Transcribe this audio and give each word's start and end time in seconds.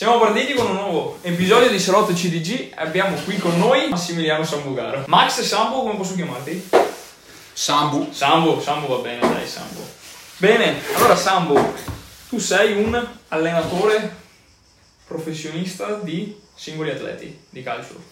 Siamo 0.00 0.18
partiti 0.18 0.54
con 0.54 0.66
un 0.66 0.76
nuovo 0.76 1.18
episodio 1.20 1.68
di 1.68 1.78
Salotto 1.78 2.14
CDG. 2.14 2.72
Abbiamo 2.74 3.18
qui 3.18 3.36
con 3.36 3.58
noi 3.58 3.90
Massimiliano 3.90 4.44
Sambugaro. 4.44 5.04
Max 5.06 5.42
Sambo, 5.42 5.82
come 5.82 5.96
posso 5.96 6.14
chiamarti? 6.14 6.70
Sambu. 7.52 8.10
Sambo, 8.10 8.62
Sambo 8.62 8.86
va 8.86 8.96
bene, 9.02 9.20
dai, 9.20 9.46
Sambo. 9.46 9.86
Bene, 10.38 10.80
allora 10.94 11.14
Sambo, 11.14 11.74
tu 12.30 12.38
sei 12.38 12.82
un 12.82 13.08
allenatore 13.28 14.16
professionista 15.04 15.96
di 15.96 16.34
singoli 16.54 16.92
atleti 16.92 17.38
di 17.50 17.62
calcio. 17.62 18.02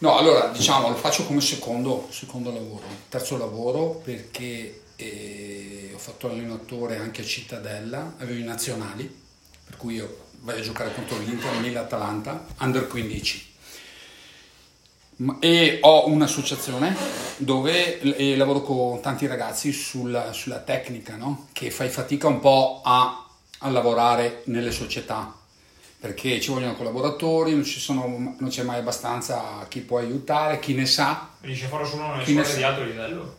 No, 0.00 0.18
allora 0.18 0.48
diciamo 0.48 0.90
lo 0.90 0.96
faccio 0.96 1.24
come 1.24 1.40
secondo, 1.40 2.08
secondo 2.10 2.52
lavoro, 2.52 2.84
terzo 3.08 3.38
lavoro 3.38 4.02
perché 4.04 4.82
eh, 4.96 5.92
ho 5.94 5.98
fatto 5.98 6.28
allenatore 6.28 6.98
anche 6.98 7.22
a 7.22 7.24
Cittadella, 7.24 8.16
avevo 8.18 8.38
i 8.38 8.44
nazionali, 8.44 9.10
per 9.64 9.78
cui 9.78 9.94
io 9.94 10.28
vai 10.40 10.58
a 10.58 10.62
giocare 10.62 10.92
contro 10.94 11.18
l'Inter, 11.18 11.72
l'Atalanta, 11.72 12.46
under 12.60 12.86
15. 12.86 13.48
Ma- 15.16 15.36
E 15.40 15.78
ho 15.82 16.08
un'associazione 16.08 16.96
dove 17.36 18.00
lavoro 18.36 18.62
con 18.62 19.00
tanti 19.02 19.26
ragazzi 19.26 19.72
sulla, 19.72 20.32
sulla 20.32 20.60
tecnica, 20.60 21.16
no? 21.16 21.48
che 21.52 21.70
fai 21.70 21.88
fatica 21.88 22.26
un 22.28 22.40
po' 22.40 22.80
a, 22.84 23.26
a 23.58 23.70
lavorare 23.70 24.42
nelle 24.46 24.70
società, 24.72 25.34
perché 25.98 26.40
ci 26.40 26.50
vogliono 26.50 26.74
collaboratori, 26.74 27.52
non, 27.52 27.64
ci 27.64 27.80
sono- 27.80 28.34
non 28.38 28.48
c'è 28.48 28.62
mai 28.62 28.78
abbastanza 28.78 29.66
chi 29.68 29.80
può 29.80 29.98
aiutare, 29.98 30.58
chi 30.58 30.72
ne 30.74 30.86
sa. 30.86 31.28
Riesci 31.40 31.64
a 31.64 31.68
farlo 31.68 31.86
solo 31.86 32.02
squadre 32.22 32.44
sa? 32.44 32.56
di 32.56 32.62
alto 32.62 32.82
livello? 32.82 33.38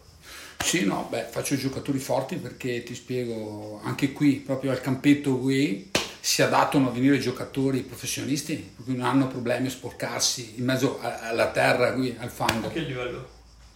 Sì, 0.64 0.86
no, 0.86 1.08
beh, 1.10 1.26
faccio 1.32 1.56
giocatori 1.58 1.98
forti 1.98 2.36
perché 2.36 2.84
ti 2.84 2.94
spiego, 2.94 3.82
anche 3.84 4.12
qui, 4.12 4.34
proprio 4.34 4.70
al 4.70 4.80
campetto 4.80 5.40
qui, 5.40 5.90
si 6.24 6.42
adattano 6.44 6.88
a 6.90 6.92
venire 6.92 7.18
giocatori 7.20 7.82
professionisti, 7.82 8.56
per 8.56 8.86
cui 8.86 8.96
non 8.96 9.08
hanno 9.08 9.28
problemi 9.28 9.68
a 9.68 9.72
sporcarsi 9.72 10.54
in 10.58 10.66
mezzo 10.66 11.00
a- 11.02 11.28
alla 11.30 11.50
terra 11.50 11.94
qui, 11.94 12.16
al 12.20 12.30
fango. 12.30 12.68
A 12.68 12.72
che 12.72 12.80
livello? 12.82 13.28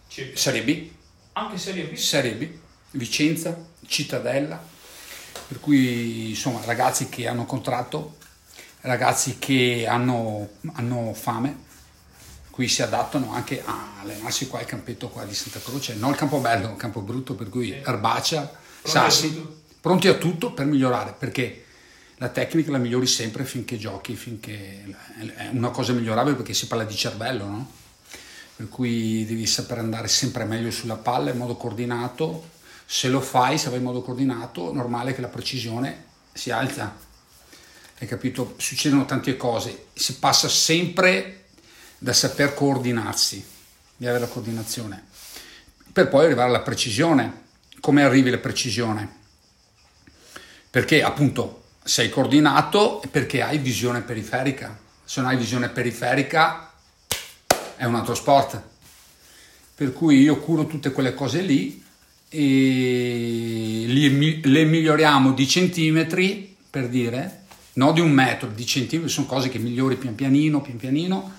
Circa. 0.08 0.38
Serie 0.38 0.62
B, 0.62 0.88
Anche 1.32 1.58
Serie 1.58 1.84
B? 1.84 1.94
Serie 1.96 2.32
B, 2.34 2.48
Vicenza, 2.92 3.54
Cittadella, 3.86 4.62
per 5.48 5.60
cui 5.60 6.30
insomma 6.30 6.60
ragazzi 6.64 7.08
che 7.08 7.26
hanno 7.26 7.44
contratto, 7.44 8.16
ragazzi 8.82 9.36
che 9.38 9.84
hanno, 9.88 10.48
hanno 10.74 11.12
fame, 11.14 11.64
qui 12.50 12.68
si 12.68 12.80
adattano 12.82 13.32
anche 13.34 13.60
a 13.62 13.98
allenarsi 14.00 14.46
qua 14.46 14.60
al 14.60 14.64
campetto 14.66 15.08
qua 15.08 15.24
di 15.24 15.34
Santa 15.34 15.60
Croce, 15.60 15.94
non 15.96 16.10
il 16.12 16.16
campo 16.16 16.38
bello, 16.38 16.70
il 16.70 16.76
campo 16.76 17.00
brutto, 17.00 17.34
per 17.34 17.48
cui 17.48 17.70
erbaccia, 17.72 18.42
Pronti 18.46 18.98
a 18.98 19.10
sassi, 19.10 19.34
tutto? 19.34 19.62
pronti 19.80 20.08
a 20.08 20.14
tutto 20.14 20.52
per 20.52 20.64
migliorare, 20.64 21.14
perché 21.18 21.65
la 22.18 22.28
tecnica 22.28 22.70
la 22.70 22.78
migliori 22.78 23.06
sempre 23.06 23.44
finché 23.44 23.76
giochi, 23.76 24.14
finché 24.14 24.84
è 25.36 25.48
una 25.52 25.70
cosa 25.70 25.92
migliorabile 25.92 26.36
perché 26.36 26.54
si 26.54 26.66
parla 26.66 26.84
di 26.84 26.94
cervello, 26.94 27.44
no? 27.44 27.70
per 28.56 28.68
cui 28.68 29.26
devi 29.26 29.46
saper 29.46 29.78
andare 29.78 30.08
sempre 30.08 30.44
meglio 30.44 30.70
sulla 30.70 30.96
palla 30.96 31.30
in 31.30 31.36
modo 31.36 31.56
coordinato. 31.56 32.54
Se 32.86 33.08
lo 33.08 33.20
fai, 33.20 33.58
se 33.58 33.68
vai 33.68 33.78
in 33.78 33.84
modo 33.84 34.00
coordinato, 34.00 34.70
è 34.70 34.74
normale 34.74 35.14
che 35.14 35.20
la 35.20 35.28
precisione 35.28 36.04
si 36.32 36.50
alza. 36.50 36.96
Hai 37.98 38.06
capito? 38.06 38.54
Succedono 38.56 39.04
tante 39.04 39.36
cose, 39.36 39.88
si 39.92 40.18
passa 40.18 40.48
sempre 40.48 41.48
da 41.98 42.14
saper 42.14 42.54
coordinarsi, 42.54 43.44
di 43.96 44.06
avere 44.06 44.20
la 44.20 44.30
coordinazione, 44.30 45.04
per 45.92 46.08
poi 46.08 46.24
arrivare 46.24 46.48
alla 46.48 46.60
precisione. 46.60 47.44
Come 47.80 48.02
arrivi 48.02 48.28
alla 48.28 48.38
precisione? 48.38 49.24
Perché 50.70 51.02
appunto 51.02 51.65
sei 51.86 52.10
coordinato 52.10 53.00
perché 53.10 53.42
hai 53.42 53.58
visione 53.58 54.00
periferica. 54.00 54.76
Se 55.04 55.20
non 55.20 55.30
hai 55.30 55.36
visione 55.36 55.68
periferica 55.68 56.72
è 57.76 57.84
un 57.84 57.94
altro 57.94 58.14
sport. 58.14 58.60
Per 59.74 59.92
cui 59.92 60.20
io 60.20 60.38
curo 60.38 60.66
tutte 60.66 60.90
quelle 60.90 61.14
cose 61.14 61.42
lì 61.42 61.84
e 62.28 63.84
le 63.86 64.64
miglioriamo 64.64 65.32
di 65.32 65.46
centimetri, 65.46 66.56
per 66.68 66.88
dire, 66.88 67.44
no 67.74 67.92
di 67.92 68.00
un 68.00 68.10
metro, 68.10 68.48
di 68.48 68.66
centimetri, 68.66 69.10
sono 69.10 69.26
cose 69.26 69.48
che 69.48 69.58
migliori 69.58 69.96
pian 69.96 70.16
pianino, 70.16 70.60
pian 70.60 70.78
pianino, 70.78 71.32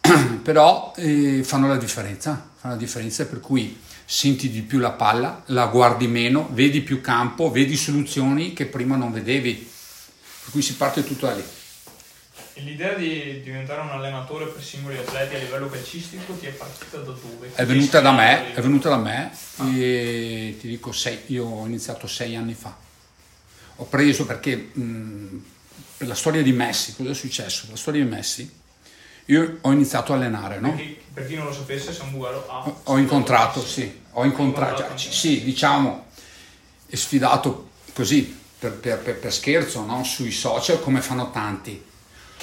però 0.42 0.92
eh, 0.96 1.42
fanno 1.42 1.66
la 1.66 1.76
differenza, 1.76 2.50
fanno 2.56 2.74
la 2.74 2.80
differenza 2.80 3.26
per 3.26 3.40
cui 3.40 3.76
senti 4.06 4.48
di 4.48 4.62
più 4.62 4.78
la 4.78 4.92
palla, 4.92 5.42
la 5.46 5.66
guardi 5.66 6.06
meno, 6.06 6.48
vedi 6.52 6.80
più 6.80 7.00
campo, 7.00 7.50
vedi 7.50 7.76
soluzioni 7.76 8.52
che 8.52 8.66
prima 8.66 8.94
non 8.96 9.12
vedevi, 9.12 9.52
per 9.54 10.52
cui 10.52 10.62
si 10.62 10.76
parte 10.76 11.04
tutto 11.04 11.26
da 11.26 11.34
lì. 11.34 11.44
E 12.54 12.60
L'idea 12.62 12.94
di 12.94 13.42
diventare 13.42 13.80
un 13.82 13.90
allenatore 13.90 14.46
per 14.46 14.62
singoli 14.62 14.96
atleti 14.96 15.34
a 15.34 15.38
livello 15.38 15.68
calcistico 15.68 16.34
ti 16.34 16.46
è 16.46 16.52
partita 16.52 16.98
da 16.98 17.12
dove? 17.12 17.50
È 17.52 17.66
venuta 17.66 18.00
da 18.00 18.12
me, 18.12 18.54
è 18.54 18.60
venuta 18.62 18.88
da 18.88 18.96
me 18.96 19.30
e 19.74 20.56
ti 20.58 20.68
dico 20.68 20.92
sei, 20.92 21.18
io 21.26 21.44
ho 21.44 21.66
iniziato 21.66 22.06
sei 22.06 22.36
anni 22.36 22.54
fa. 22.54 22.74
Ho 23.78 23.84
preso 23.84 24.24
perché 24.24 24.56
mh, 24.72 25.42
per 25.98 26.06
la 26.06 26.14
storia 26.14 26.42
di 26.42 26.52
Messi, 26.52 26.94
cosa 26.94 27.10
è 27.10 27.14
successo? 27.14 27.66
La 27.70 27.76
storia 27.76 28.02
di 28.02 28.08
Messi, 28.08 28.50
io 29.26 29.58
ho 29.60 29.72
iniziato 29.72 30.12
a 30.12 30.16
allenare, 30.16 30.60
no? 30.60 30.70
Per 30.70 30.78
chi, 30.78 30.98
per 31.12 31.26
chi 31.26 31.34
non 31.34 31.46
lo 31.46 31.52
sapesse, 31.52 31.92
Sambugaro 31.92 32.46
ha... 32.48 32.66
Ho- 32.66 32.80
Ho 32.84 32.98
incontrato, 32.98 33.60
sì, 33.64 34.00
ho 34.12 34.24
incontrato, 34.24 34.84
cioè, 34.96 35.12
sì, 35.12 35.42
diciamo, 35.42 36.06
è 36.86 36.94
sfidato 36.96 37.70
così, 37.92 38.38
per, 38.58 38.72
per- 38.72 39.18
per- 39.18 39.32
scherzo, 39.32 39.84
no? 39.84 40.02
sui 40.04 40.30
social, 40.30 40.80
come 40.80 41.00
fanno 41.00 41.30
tanti. 41.30 41.82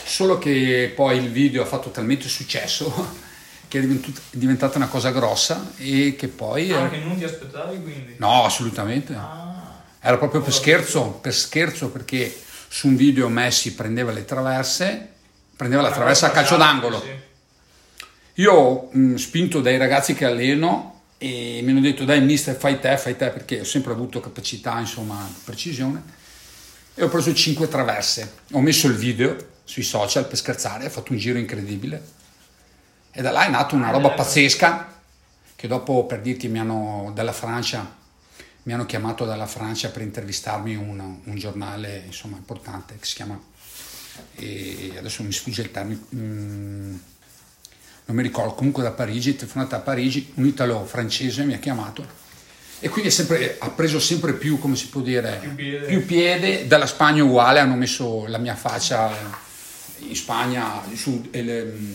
Solo 0.05 0.37
che 0.37 0.91
poi 0.95 1.17
il 1.17 1.31
video 1.31 1.61
ha 1.63 1.65
fatto 1.65 1.89
talmente 1.89 2.27
successo 2.27 3.21
che 3.69 3.79
è 3.79 4.11
diventata 4.31 4.77
una 4.77 4.87
cosa 4.87 5.11
grossa 5.11 5.71
e 5.77 6.15
che 6.17 6.27
poi... 6.27 6.71
Ah, 6.71 6.89
che 6.89 6.97
non 6.97 7.17
ti 7.17 7.23
aspettavi 7.23 7.81
quindi? 7.81 8.15
No, 8.17 8.43
assolutamente. 8.43 9.13
Ah, 9.15 9.81
Era 10.01 10.17
proprio 10.17 10.41
per 10.41 10.53
scherzo, 10.53 11.03
per 11.21 11.33
scherzo 11.33 11.89
perché 11.89 12.35
su 12.67 12.87
un 12.87 12.95
video 12.97 13.29
Messi 13.29 13.73
prendeva 13.73 14.11
le 14.11 14.25
traverse, 14.25 15.12
prendeva 15.55 15.81
la 15.81 15.91
traversa 15.91 16.27
a 16.27 16.31
calcio 16.31 16.57
d'angolo. 16.57 17.03
Io 18.35 18.89
mh, 18.91 19.15
spinto 19.15 19.61
dai 19.61 19.77
ragazzi 19.77 20.13
che 20.13 20.25
alleno 20.25 21.01
e 21.17 21.61
mi 21.63 21.71
hanno 21.71 21.79
detto 21.79 22.03
dai 22.03 22.21
mister 22.21 22.55
fai 22.55 22.79
te, 22.79 22.97
fai 22.97 23.15
te 23.15 23.29
perché 23.29 23.61
ho 23.61 23.65
sempre 23.65 23.93
avuto 23.93 24.19
capacità, 24.19 24.79
insomma, 24.79 25.29
precisione 25.43 26.01
e 26.95 27.03
ho 27.03 27.09
preso 27.09 27.33
5 27.33 27.67
traverse. 27.67 28.33
Ho 28.51 28.61
messo 28.61 28.87
il 28.87 28.95
video 28.95 29.35
sui 29.63 29.83
social 29.83 30.27
per 30.27 30.37
scherzare, 30.37 30.85
ho 30.85 30.89
fatto 30.89 31.13
un 31.13 31.17
giro 31.17 31.37
incredibile 31.37 32.21
e 33.11 33.21
da 33.21 33.31
là 33.31 33.45
è 33.45 33.49
nata 33.49 33.75
una 33.75 33.91
roba 33.91 34.09
pazzesca 34.09 34.91
che 35.55 35.67
dopo 35.67 36.05
per 36.05 36.19
dirti 36.21 36.47
mi 36.47 36.59
hanno 36.59 37.11
dalla 37.13 37.31
Francia 37.31 38.01
mi 38.63 38.73
hanno 38.73 38.85
chiamato 38.85 39.25
dalla 39.25 39.45
Francia 39.45 39.89
per 39.89 40.01
intervistarmi 40.01 40.75
un, 40.75 41.19
un 41.23 41.35
giornale 41.35 42.03
insomma 42.07 42.37
importante 42.37 42.97
che 42.97 43.05
si 43.05 43.15
chiama 43.15 43.39
e 44.35 44.93
adesso 44.97 45.23
mi 45.23 45.31
sfugge 45.31 45.61
il 45.61 45.71
termine 45.71 45.99
mm, 46.15 46.95
non 48.05 48.17
mi 48.17 48.23
ricordo, 48.23 48.53
comunque 48.53 48.83
da 48.83 48.91
Parigi, 48.91 49.35
telefonata 49.35 49.77
a 49.77 49.79
Parigi, 49.79 50.31
un 50.35 50.45
italo-francese 50.45 51.43
mi 51.45 51.53
ha 51.53 51.59
chiamato 51.59 52.05
e 52.79 52.89
quindi 52.89 53.09
è 53.09 53.13
sempre, 53.13 53.55
ha 53.59 53.69
preso 53.69 53.97
sempre 53.97 54.33
più, 54.33 54.59
come 54.59 54.75
si 54.75 54.87
può 54.89 54.99
dire, 54.99 55.37
Più 55.39 55.55
piede. 55.55 55.85
più 55.85 56.05
piede. 56.05 56.67
dalla 56.67 56.85
Spagna 56.85 57.23
uguale, 57.23 57.59
hanno 57.59 57.75
messo 57.75 58.25
la 58.27 58.37
mia 58.39 58.55
faccia 58.55 59.09
in 59.99 60.13
Spagna, 60.17 60.81
su 60.93 61.25
il 61.31 61.73
mm, 61.79 61.93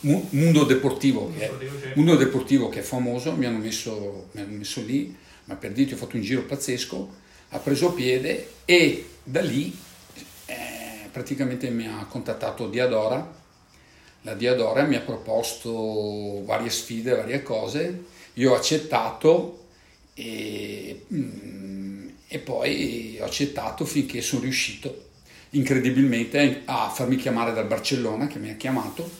Mu- 0.00 0.26
Mundo 0.32 0.64
Deportivo, 0.64 1.32
che 1.34 1.46
è. 1.46 1.92
Mundo 1.94 2.14
Deportivo 2.16 2.68
che 2.68 2.80
è 2.80 2.82
famoso, 2.82 3.32
mi 3.32 3.46
hanno, 3.46 3.56
messo, 3.56 4.28
mi 4.32 4.42
hanno 4.42 4.56
messo 4.58 4.82
lì, 4.84 5.16
ma 5.44 5.54
per 5.54 5.72
dirti 5.72 5.94
ho 5.94 5.96
fatto 5.96 6.16
un 6.16 6.22
giro 6.22 6.42
pazzesco, 6.42 7.14
ha 7.48 7.58
preso 7.58 7.92
piede 7.92 8.50
e 8.66 9.08
da 9.22 9.40
lì 9.40 9.74
praticamente 11.16 11.70
mi 11.70 11.86
ha 11.86 12.04
contattato 12.04 12.68
Diadora, 12.68 13.26
la 14.20 14.34
Diadora 14.34 14.82
mi 14.82 14.96
ha 14.96 15.00
proposto 15.00 16.44
varie 16.44 16.68
sfide, 16.68 17.14
varie 17.14 17.42
cose, 17.42 18.04
io 18.34 18.52
ho 18.52 18.54
accettato 18.54 19.68
e, 20.12 21.06
mm, 21.10 22.08
e 22.28 22.38
poi 22.38 23.16
ho 23.18 23.24
accettato 23.24 23.86
finché 23.86 24.20
sono 24.20 24.42
riuscito 24.42 25.04
incredibilmente 25.50 26.64
a 26.66 26.90
farmi 26.90 27.16
chiamare 27.16 27.54
dal 27.54 27.66
Barcellona 27.66 28.26
che 28.26 28.38
mi 28.38 28.50
ha 28.50 28.56
chiamato, 28.56 29.10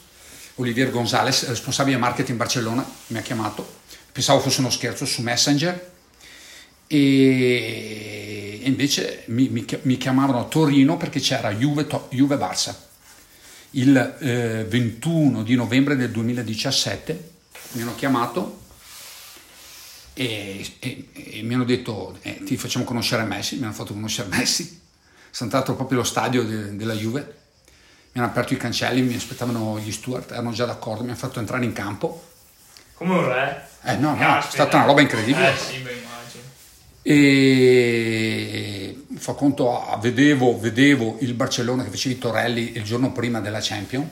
Olivier 0.56 0.90
Gonzalez, 0.90 1.48
responsabile 1.48 1.96
marketing 1.96 2.36
Barcellona, 2.36 2.86
mi 3.06 3.16
ha 3.16 3.22
chiamato, 3.22 3.66
pensavo 4.12 4.40
fosse 4.40 4.60
uno 4.60 4.68
scherzo 4.68 5.06
su 5.06 5.22
Messenger 5.22 5.94
e 6.86 8.60
invece 8.64 9.24
mi, 9.26 9.48
mi 9.48 9.64
mi 9.82 9.96
chiamavano 9.96 10.40
a 10.40 10.44
Torino 10.44 10.96
perché 10.96 11.20
c'era 11.20 11.52
Juve, 11.52 11.86
Juve 12.10 12.36
Barça 12.36 12.74
il 13.70 14.16
eh, 14.20 14.64
21 14.68 15.42
di 15.42 15.54
novembre 15.54 15.96
del 15.96 16.10
2017 16.10 17.30
mi 17.72 17.82
hanno 17.82 17.94
chiamato 17.94 18.60
e, 20.14 20.66
e- 20.78 21.08
e 21.12 21.42
mi 21.42 21.54
hanno 21.54 21.64
detto 21.64 22.16
eh, 22.22 22.42
ti 22.44 22.56
facciamo 22.56 22.84
conoscere 22.84 23.24
Messi, 23.24 23.56
mi 23.56 23.64
hanno 23.64 23.74
fatto 23.74 23.92
conoscere 23.92 24.28
Messi, 24.28 24.80
sono 25.30 25.50
entrato 25.50 25.74
proprio 25.74 25.98
allo 25.98 26.06
stadio 26.06 26.42
de, 26.44 26.74
della 26.76 26.94
Juve, 26.94 27.34
mi 28.12 28.22
hanno 28.22 28.30
aperto 28.30 28.54
i 28.54 28.56
cancelli, 28.56 29.02
mi 29.02 29.14
aspettavano 29.14 29.78
gli 29.78 29.92
steward, 29.92 30.30
erano 30.30 30.52
già 30.52 30.64
d'accordo, 30.64 31.02
mi 31.02 31.10
hanno 31.10 31.18
fatto 31.18 31.38
entrare 31.38 31.64
in 31.66 31.74
campo. 31.74 32.24
Come 32.94 33.12
un 33.14 33.26
re? 33.26 33.68
Eh 33.82 33.96
no, 33.96 34.14
no, 34.14 34.38
è 34.38 34.42
stata 34.42 34.76
una 34.78 34.86
roba 34.86 35.02
incredibile. 35.02 35.52
Eh 35.52 35.56
sì. 35.58 35.82
E 37.08 39.04
fa 39.14 39.34
conto, 39.34 39.80
vedevo, 40.00 40.58
vedevo 40.58 41.18
il 41.20 41.34
Barcellona 41.34 41.84
che 41.84 41.90
facevi 41.90 42.18
Torelli 42.18 42.72
il 42.74 42.82
giorno 42.82 43.12
prima 43.12 43.38
della 43.38 43.60
Champions, 43.62 44.08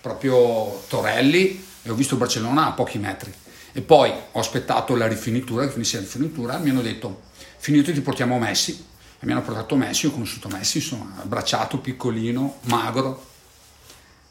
proprio 0.00 0.84
Torelli, 0.86 1.64
e 1.82 1.90
ho 1.90 1.94
visto 1.94 2.14
il 2.14 2.20
Barcellona 2.20 2.68
a 2.68 2.72
pochi 2.74 2.98
metri. 2.98 3.34
E 3.72 3.80
poi 3.80 4.12
ho 4.30 4.38
aspettato 4.38 4.94
la 4.94 5.08
rifinitura, 5.08 5.64
che 5.66 5.72
finisse 5.72 5.96
la 5.96 6.02
rifinitura, 6.02 6.58
mi 6.58 6.70
hanno 6.70 6.80
detto, 6.80 7.22
finito 7.56 7.92
ti 7.92 8.00
portiamo 8.02 8.38
Messi. 8.38 8.86
E 9.18 9.26
mi 9.26 9.32
hanno 9.32 9.42
portato 9.42 9.74
Messi, 9.74 10.06
ho 10.06 10.12
conosciuto 10.12 10.46
Messi, 10.46 10.76
insomma, 10.76 11.14
abbracciato, 11.20 11.78
piccolino, 11.78 12.58
magro. 12.66 13.26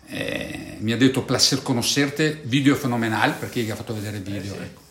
E 0.08 0.78
mi 0.80 0.94
ha 0.94 0.98
detto, 0.98 1.24
placer 1.24 1.62
conoscerte, 1.62 2.40
video 2.46 2.74
fenomenale, 2.76 3.34
perché 3.34 3.60
gli 3.64 3.70
ha 3.70 3.76
fatto 3.76 3.94
vedere 3.94 4.20
video. 4.20 4.54
sì. 4.54 4.60
ecco. 4.62 4.87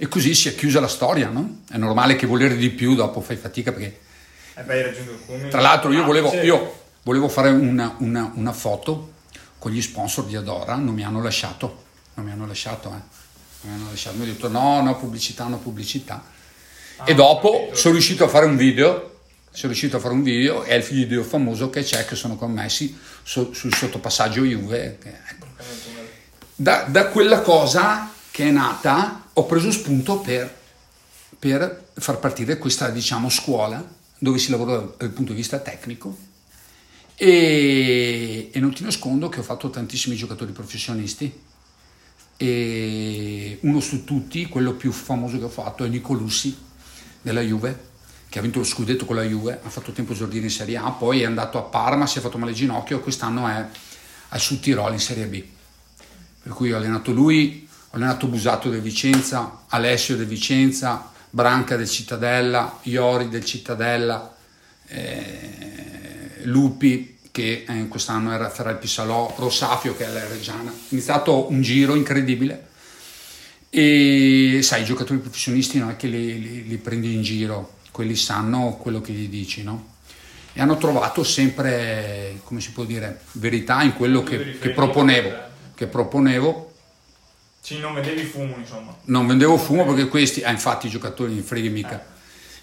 E 0.00 0.06
così 0.06 0.32
si 0.34 0.48
è 0.48 0.54
chiusa 0.54 0.78
la 0.80 0.86
storia, 0.88 1.28
no? 1.28 1.62
È 1.68 1.76
normale 1.76 2.14
che 2.14 2.26
volere 2.26 2.56
di 2.56 2.70
più 2.70 2.94
dopo 2.94 3.20
fai 3.20 3.36
fatica 3.36 3.72
perché... 3.72 4.00
E 4.54 4.60
il 4.60 5.18
culmine. 5.26 5.48
Tra 5.48 5.60
l'altro 5.60 5.92
io 5.92 6.02
Ah, 6.02 6.06
volevo, 6.06 6.32
io 6.34 6.80
volevo 7.02 7.28
fare 7.28 7.50
una, 7.50 7.94
una- 7.98 8.30
una 8.34 8.52
foto 8.52 9.12
con 9.58 9.72
gli 9.72 9.82
sponsor 9.82 10.24
di 10.26 10.36
Adora, 10.36 10.76
non 10.76 10.94
mi 10.94 11.02
hanno 11.04 11.20
lasciato, 11.22 11.84
non 12.14 12.26
mi 12.26 12.32
hanno 12.32 12.46
lasciato, 12.46 12.90
eh. 12.90 13.16
Mi 13.62 13.72
hanno 13.74 13.90
lasciato, 13.90 14.16
mi 14.16 14.22
hanno 14.22 14.32
detto 14.32 14.48
no, 14.48 14.80
no 14.82 14.96
pubblicità, 14.96 15.44
no 15.46 15.58
pubblicità. 15.58 16.24
Ah, 16.98 17.04
e 17.06 17.14
dopo 17.14 17.70
sono 17.72 17.94
riuscito 17.94 18.24
a 18.24 18.28
fare 18.28 18.46
un 18.46 18.56
video, 18.56 19.18
sono 19.50 19.72
riuscito 19.72 19.96
a 19.96 20.00
fare 20.00 20.14
un 20.14 20.22
video, 20.22 20.62
è 20.62 20.74
il 20.74 20.82
video 20.84 21.24
famoso 21.24 21.70
che 21.70 21.82
c'è, 21.82 22.04
che 22.04 22.14
sono 22.14 22.36
commessi 22.36 22.96
su- 23.24 23.52
sul 23.52 23.74
sottopassaggio 23.74 24.42
Juve. 24.44 24.98
ecco. 25.02 25.46
Da, 26.54 26.84
da 26.88 27.06
quella 27.08 27.40
cosa 27.42 28.10
che 28.30 28.46
è 28.48 28.50
nata 28.50 29.27
ho 29.38 29.46
preso 29.46 29.70
spunto 29.70 30.18
per, 30.18 30.52
per 31.38 31.90
far 31.94 32.18
partire 32.18 32.58
questa 32.58 32.90
diciamo, 32.90 33.28
scuola 33.30 33.96
dove 34.18 34.38
si 34.38 34.50
lavora 34.50 34.78
dal 34.96 35.10
punto 35.10 35.30
di 35.30 35.38
vista 35.38 35.60
tecnico 35.60 36.16
e, 37.14 38.50
e 38.52 38.60
non 38.60 38.74
ti 38.74 38.82
nascondo 38.82 39.28
che 39.28 39.38
ho 39.38 39.44
fatto 39.44 39.70
tantissimi 39.70 40.16
giocatori 40.16 40.50
professionisti 40.50 41.46
e 42.36 43.58
uno 43.62 43.80
su 43.80 44.04
tutti, 44.04 44.46
quello 44.46 44.74
più 44.74 44.90
famoso 44.90 45.38
che 45.38 45.44
ho 45.44 45.48
fatto 45.48 45.84
è 45.84 45.88
Nico 45.88 46.14
Lussi 46.14 46.56
della 47.22 47.40
Juve 47.40 47.86
che 48.28 48.40
ha 48.40 48.42
vinto 48.42 48.58
lo 48.58 48.64
scudetto 48.64 49.06
con 49.06 49.16
la 49.16 49.22
Juve, 49.22 49.60
ha 49.62 49.70
fatto 49.70 49.92
tempo 49.92 50.12
esordire 50.12 50.44
in 50.44 50.50
Serie 50.50 50.76
A, 50.76 50.90
poi 50.90 51.22
è 51.22 51.24
andato 51.24 51.58
a 51.58 51.62
Parma, 51.62 52.06
si 52.06 52.18
è 52.18 52.20
fatto 52.20 52.36
male 52.36 52.50
al 52.50 52.56
ginocchio, 52.56 53.00
quest'anno 53.00 53.46
è 53.46 53.66
al 54.28 54.40
Sud 54.40 54.60
Tirolo 54.60 54.92
in 54.92 55.00
Serie 55.00 55.26
B. 55.26 55.42
Per 56.42 56.52
cui 56.52 56.70
ho 56.70 56.76
allenato 56.76 57.10
lui, 57.10 57.67
allenato 57.90 58.26
Busato 58.26 58.68
del 58.68 58.80
Vicenza, 58.80 59.64
Alessio 59.68 60.16
del 60.16 60.26
Vicenza, 60.26 61.10
Branca 61.30 61.76
del 61.76 61.88
Cittadella, 61.88 62.78
Iori 62.82 63.28
del 63.28 63.44
Cittadella, 63.44 64.34
eh, 64.86 66.40
Lupi 66.42 67.18
che 67.30 67.64
eh, 67.68 67.88
quest'anno 67.88 68.32
era 68.32 68.50
Ferral 68.50 68.78
Pissalò, 68.78 69.34
Rosafio 69.36 69.96
che 69.96 70.06
è 70.06 70.12
la 70.12 70.26
Reggiana. 70.26 70.70
Ho 70.70 70.74
iniziato 70.88 71.50
un 71.50 71.62
giro 71.62 71.94
incredibile 71.94 72.66
e 73.70 74.60
sai, 74.62 74.82
i 74.82 74.84
giocatori 74.84 75.18
professionisti 75.18 75.78
non 75.78 75.90
è 75.90 75.96
che 75.96 76.08
li, 76.08 76.40
li- 76.40 76.66
li 76.66 76.76
prendi 76.78 77.14
in 77.14 77.22
giro, 77.22 77.76
quelli 77.90 78.16
sanno 78.16 78.76
quello 78.80 79.00
che 79.00 79.12
gli 79.12 79.28
dici, 79.28 79.62
no? 79.62 79.96
E 80.54 80.60
hanno 80.60 80.78
trovato 80.78 81.22
sempre, 81.22 82.40
come 82.44 82.60
si 82.60 82.72
può 82.72 82.84
dire, 82.84 83.20
verità 83.32 83.82
in 83.82 83.94
quello 83.94 84.22
che, 84.22 84.58
che 84.58 84.70
proponevo, 84.70 85.32
che 85.74 85.86
proponevo 85.86 86.67
Sì, 87.60 87.78
non 87.80 87.94
vedevi 87.94 88.22
fumo, 88.22 88.56
insomma. 88.56 88.96
non 89.04 89.26
vendevo 89.26 89.56
fumo 89.56 89.84
perché 89.84 90.08
questi, 90.08 90.42
ah, 90.42 90.50
infatti 90.50 90.86
i 90.86 90.90
giocatori 90.90 91.34
non 91.34 91.42
freghi 91.42 91.68
mica, 91.68 92.16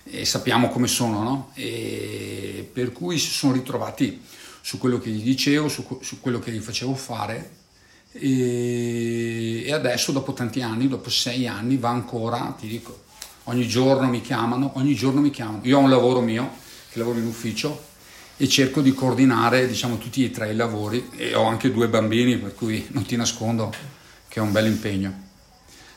e 0.04 0.26
sappiamo 0.26 0.70
come 0.70 0.88
sono, 0.88 1.24
no? 1.24 1.52
E 1.54 2.68
per 2.72 2.92
cui 2.92 3.18
si 3.18 3.30
sono 3.30 3.54
ritrovati 3.54 4.22
su 4.62 4.78
quello 4.78 5.00
che 5.00 5.10
gli 5.10 5.22
dicevo, 5.22 5.68
su, 5.68 6.00
su 6.02 6.20
quello 6.20 6.40
che 6.40 6.52
gli 6.52 6.60
facevo 6.60 6.96
fare 6.96 7.52
e, 8.12 9.64
e 9.66 9.72
adesso 9.74 10.12
dopo 10.12 10.34
tanti 10.34 10.62
anni, 10.62 10.88
dopo 10.88 11.10
sei 11.10 11.48
anni, 11.48 11.78
va 11.78 11.90
ancora, 11.90 12.56
ti 12.58 12.68
dico, 12.68 13.04
ogni 13.44 13.68
giorno 13.68 14.08
mi 14.08 14.22
chiamano, 14.22 14.72
ogni 14.76 14.96
giorno 14.96 15.22
mi 15.22 15.30
chiamano. 15.30 15.60
Io 15.64 15.78
ho 15.78 15.82
un 15.82 15.90
lavoro 15.90 16.22
mio, 16.22 16.50
che 16.90 16.98
lavoro 16.98 17.20
in 17.20 17.28
ufficio, 17.28 17.94
e 18.38 18.48
cerco 18.48 18.82
di 18.82 18.94
coordinare 18.94 19.68
diciamo, 19.68 19.98
tutti 19.98 20.24
e 20.26 20.32
tre 20.32 20.52
i 20.52 20.56
lavori 20.56 21.10
e 21.16 21.36
ho 21.36 21.44
anche 21.44 21.72
due 21.72 21.88
bambini, 21.88 22.38
per 22.38 22.54
cui 22.54 22.86
non 22.90 23.06
ti 23.06 23.16
nascondo 23.16 23.74
che 24.36 24.42
è 24.42 24.44
un 24.44 24.52
bel 24.52 24.66
impegno. 24.66 25.14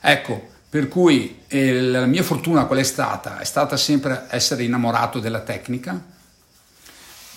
Ecco, 0.00 0.50
per 0.70 0.86
cui 0.86 1.40
eh, 1.48 1.82
la 1.82 2.06
mia 2.06 2.22
fortuna 2.22 2.66
qual 2.66 2.78
è 2.78 2.84
stata? 2.84 3.40
È 3.40 3.44
stata 3.44 3.76
sempre 3.76 4.26
essere 4.30 4.62
innamorato 4.62 5.18
della 5.18 5.40
tecnica, 5.40 6.00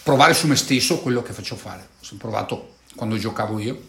provare 0.03 0.35
su 0.35 0.45
me 0.45 0.55
stesso 0.55 0.99
quello 0.99 1.23
che 1.23 1.33
faccio 1.33 1.55
fare. 1.55 1.87
Ho 2.07 2.15
provato 2.17 2.75
quando 2.95 3.17
giocavo 3.17 3.57
io 3.57 3.81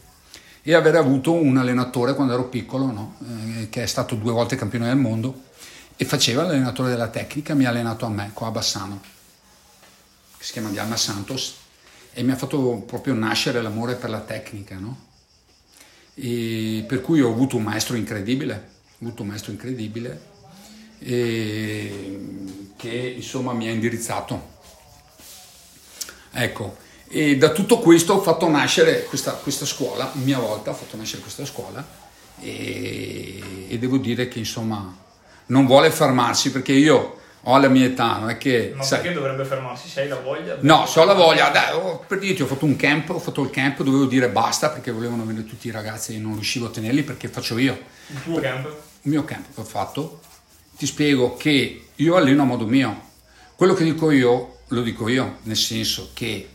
e 0.63 0.73
aver 0.73 0.97
avuto 0.97 1.35
un 1.35 1.59
allenatore 1.59 2.15
quando 2.15 2.33
ero 2.33 2.49
piccolo, 2.49 2.87
no? 2.87 3.17
Eh, 3.59 3.69
che 3.69 3.83
è 3.83 3.87
stato 3.87 4.15
due 4.15 4.33
volte 4.33 4.57
campione 4.57 4.87
del 4.87 4.97
mondo 4.97 5.43
e 5.97 6.07
faceva 6.07 6.45
l'allenatore 6.45 6.89
della 6.89 7.09
tecnica, 7.09 7.53
mi 7.53 7.67
ha 7.67 7.69
allenato 7.69 8.07
a 8.07 8.09
me, 8.09 8.31
qua 8.33 8.47
a 8.47 8.53
Bassano, 8.53 9.03
che 10.39 10.45
si 10.45 10.53
chiama 10.53 10.71
Diana 10.71 10.97
Santos, 10.97 11.57
e 12.15 12.23
mi 12.23 12.33
ha 12.33 12.37
fatto 12.37 12.83
proprio 12.87 13.13
nascere 13.13 13.61
l'amore 13.61 13.97
per 13.97 14.09
la 14.09 14.21
tecnica, 14.21 14.79
no? 14.79 15.11
E 16.15 16.85
per 16.87 17.01
cui 17.01 17.21
ho 17.21 17.31
avuto 17.31 17.57
un 17.57 17.63
maestro 17.63 17.97
incredibile, 17.97 18.71
avuto 19.01 19.23
un 19.23 19.29
maestro 19.29 19.53
incredibile 19.53 20.31
che 21.03 23.15
insomma 23.17 23.53
mi 23.53 23.69
ha 23.69 23.73
indirizzato. 23.73 24.51
Ecco, 26.33 26.77
e 27.09 27.37
da 27.37 27.51
tutto 27.51 27.79
questo 27.79 28.15
ho 28.15 28.23
fatto 28.23 28.49
nascere 28.49 29.05
questa, 29.05 29.33
questa 29.33 29.67
scuola, 29.67 30.13
a 30.13 30.17
mia 30.17 30.39
volta 30.39 30.71
ho 30.71 30.75
fatto 30.75 30.97
nascere 30.97 31.21
questa 31.21 31.45
scuola 31.45 31.87
e, 32.41 33.69
e 33.69 33.79
devo 33.79 33.99
dire 33.99 34.29
che 34.29 34.39
insomma 34.39 34.97
non 35.47 35.67
vuole 35.67 35.91
fermarsi 35.91 36.51
perché 36.51 36.73
io 36.73 37.19
ho 37.45 37.59
la 37.59 37.69
mia 37.69 37.87
età, 37.87 38.19
non 38.19 38.31
è 38.31 38.39
che... 38.39 38.73
Ma 38.77 38.85
sai, 38.85 39.01
perché 39.01 39.15
dovrebbe 39.15 39.45
fermarsi? 39.45 39.89
Se 39.89 40.03
hai 40.03 40.09
la 40.09 40.21
voglia? 40.21 40.59
No, 40.61 40.87
se 40.87 41.01
ho 41.01 41.05
la 41.05 41.15
voglia, 41.15 41.49
dai, 41.49 41.75
oh, 41.75 42.05
per 42.07 42.19
dirti, 42.19 42.43
ho 42.43 42.47
fatto 42.47 42.67
un 42.67 42.77
camp, 42.77 43.11
ho 43.11 43.19
fatto 43.19 43.43
il 43.43 43.51
camp, 43.51 43.83
dovevo 43.83 44.05
dire 44.05 44.29
basta 44.29 44.71
perché 44.71 44.93
volevano 44.93 45.25
venire 45.25 45.45
tutti 45.45 45.67
i 45.67 45.73
ragazzi 45.73 46.15
e 46.15 46.19
non 46.19 46.35
riuscivo 46.35 46.67
a 46.67 46.71
tenerli 46.71 47.03
perché 47.03 47.29
faccio 47.29 47.59
io. 47.59 47.77
Il 48.09 48.23
tuo 48.23 48.39
camp? 48.39 48.67
Il 49.03 49.11
mio 49.11 49.25
camp 49.25 49.47
che 49.53 49.61
ho 49.61 49.65
fatto, 49.65 50.21
ti 50.77 50.87
spiego 50.87 51.37
che 51.37 51.89
io 51.97 52.17
alleno 52.17 52.43
a 52.43 52.45
modo 52.45 52.65
mio. 52.65 53.11
Quello 53.57 53.75
che 53.75 53.83
dico 53.83 54.13
io, 54.13 54.59
lo 54.69 54.83
dico 54.83 55.09
io, 55.09 55.39
nel 55.43 55.57
senso 55.57 56.11
che, 56.15 56.49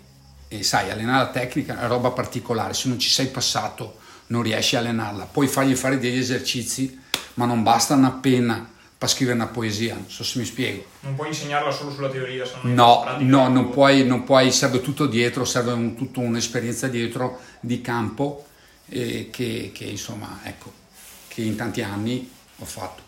eh, 0.48 0.64
sai, 0.64 0.90
allenare 0.90 1.26
la 1.26 1.32
tecnica 1.32 1.74
è 1.74 1.78
una 1.80 1.88
roba 1.88 2.12
particolare, 2.12 2.74
se 2.74 2.88
non 2.88 2.98
ci 2.98 3.10
sei 3.10 3.28
passato 3.28 3.98
non 4.28 4.42
riesci 4.42 4.78
a 4.78 4.80
allenarla. 4.80 5.26
Puoi 5.26 5.48
fargli 5.48 5.76
fare 5.76 6.00
degli 6.00 6.18
esercizi, 6.18 6.98
ma 7.34 7.46
non 7.46 7.62
basta 7.62 7.94
una 7.94 8.12
penna 8.12 8.76
per 8.98 9.10
scrivere 9.10 9.36
una 9.38 9.48
poesia, 9.48 9.94
non 9.94 10.10
so 10.10 10.24
se 10.24 10.40
mi 10.40 10.46
spiego. 10.46 10.84
Non 11.02 11.16
puoi 11.16 11.28
insegnarla 11.28 11.72
solo 11.72 11.92
sulla 11.92 12.10
teoria, 12.10 12.46
se 12.46 12.56
non 12.64 12.74
No, 12.74 13.06
no, 13.20 13.48
non 13.48 13.70
puoi, 13.70 14.04
non 14.06 14.24
puoi, 14.24 14.52
serve 14.52 14.82
tutto 14.82 15.06
dietro, 15.06 15.46
serve 15.46 15.72
un- 15.74 15.96
tutta 15.96 16.20
un'esperienza 16.20 16.88
dietro 16.88 17.40
di 17.60 17.80
campo 17.82 18.46
eh, 18.90 19.30
che, 19.32 19.72
che, 19.74 19.84
insomma, 19.84 20.40
ecco, 20.44 20.72
che 21.28 21.42
in 21.42 21.56
tanti 21.56 21.82
anni 21.84 22.28
ho 22.58 22.66
fatto. 22.66 23.04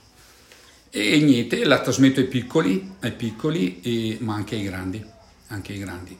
E 0.91 1.19
niente, 1.19 1.63
la 1.65 1.79
trasmetto 1.81 2.19
ai 2.19 2.27
piccoli, 2.27 2.95
ai 2.99 3.11
piccoli 3.13 3.79
e- 3.81 4.17
ma 4.21 4.35
anche 4.35 4.55
ai 4.55 4.63
grandi, 4.63 5.03
anche 5.47 5.71
ai 5.73 5.79
grandi. 5.79 6.17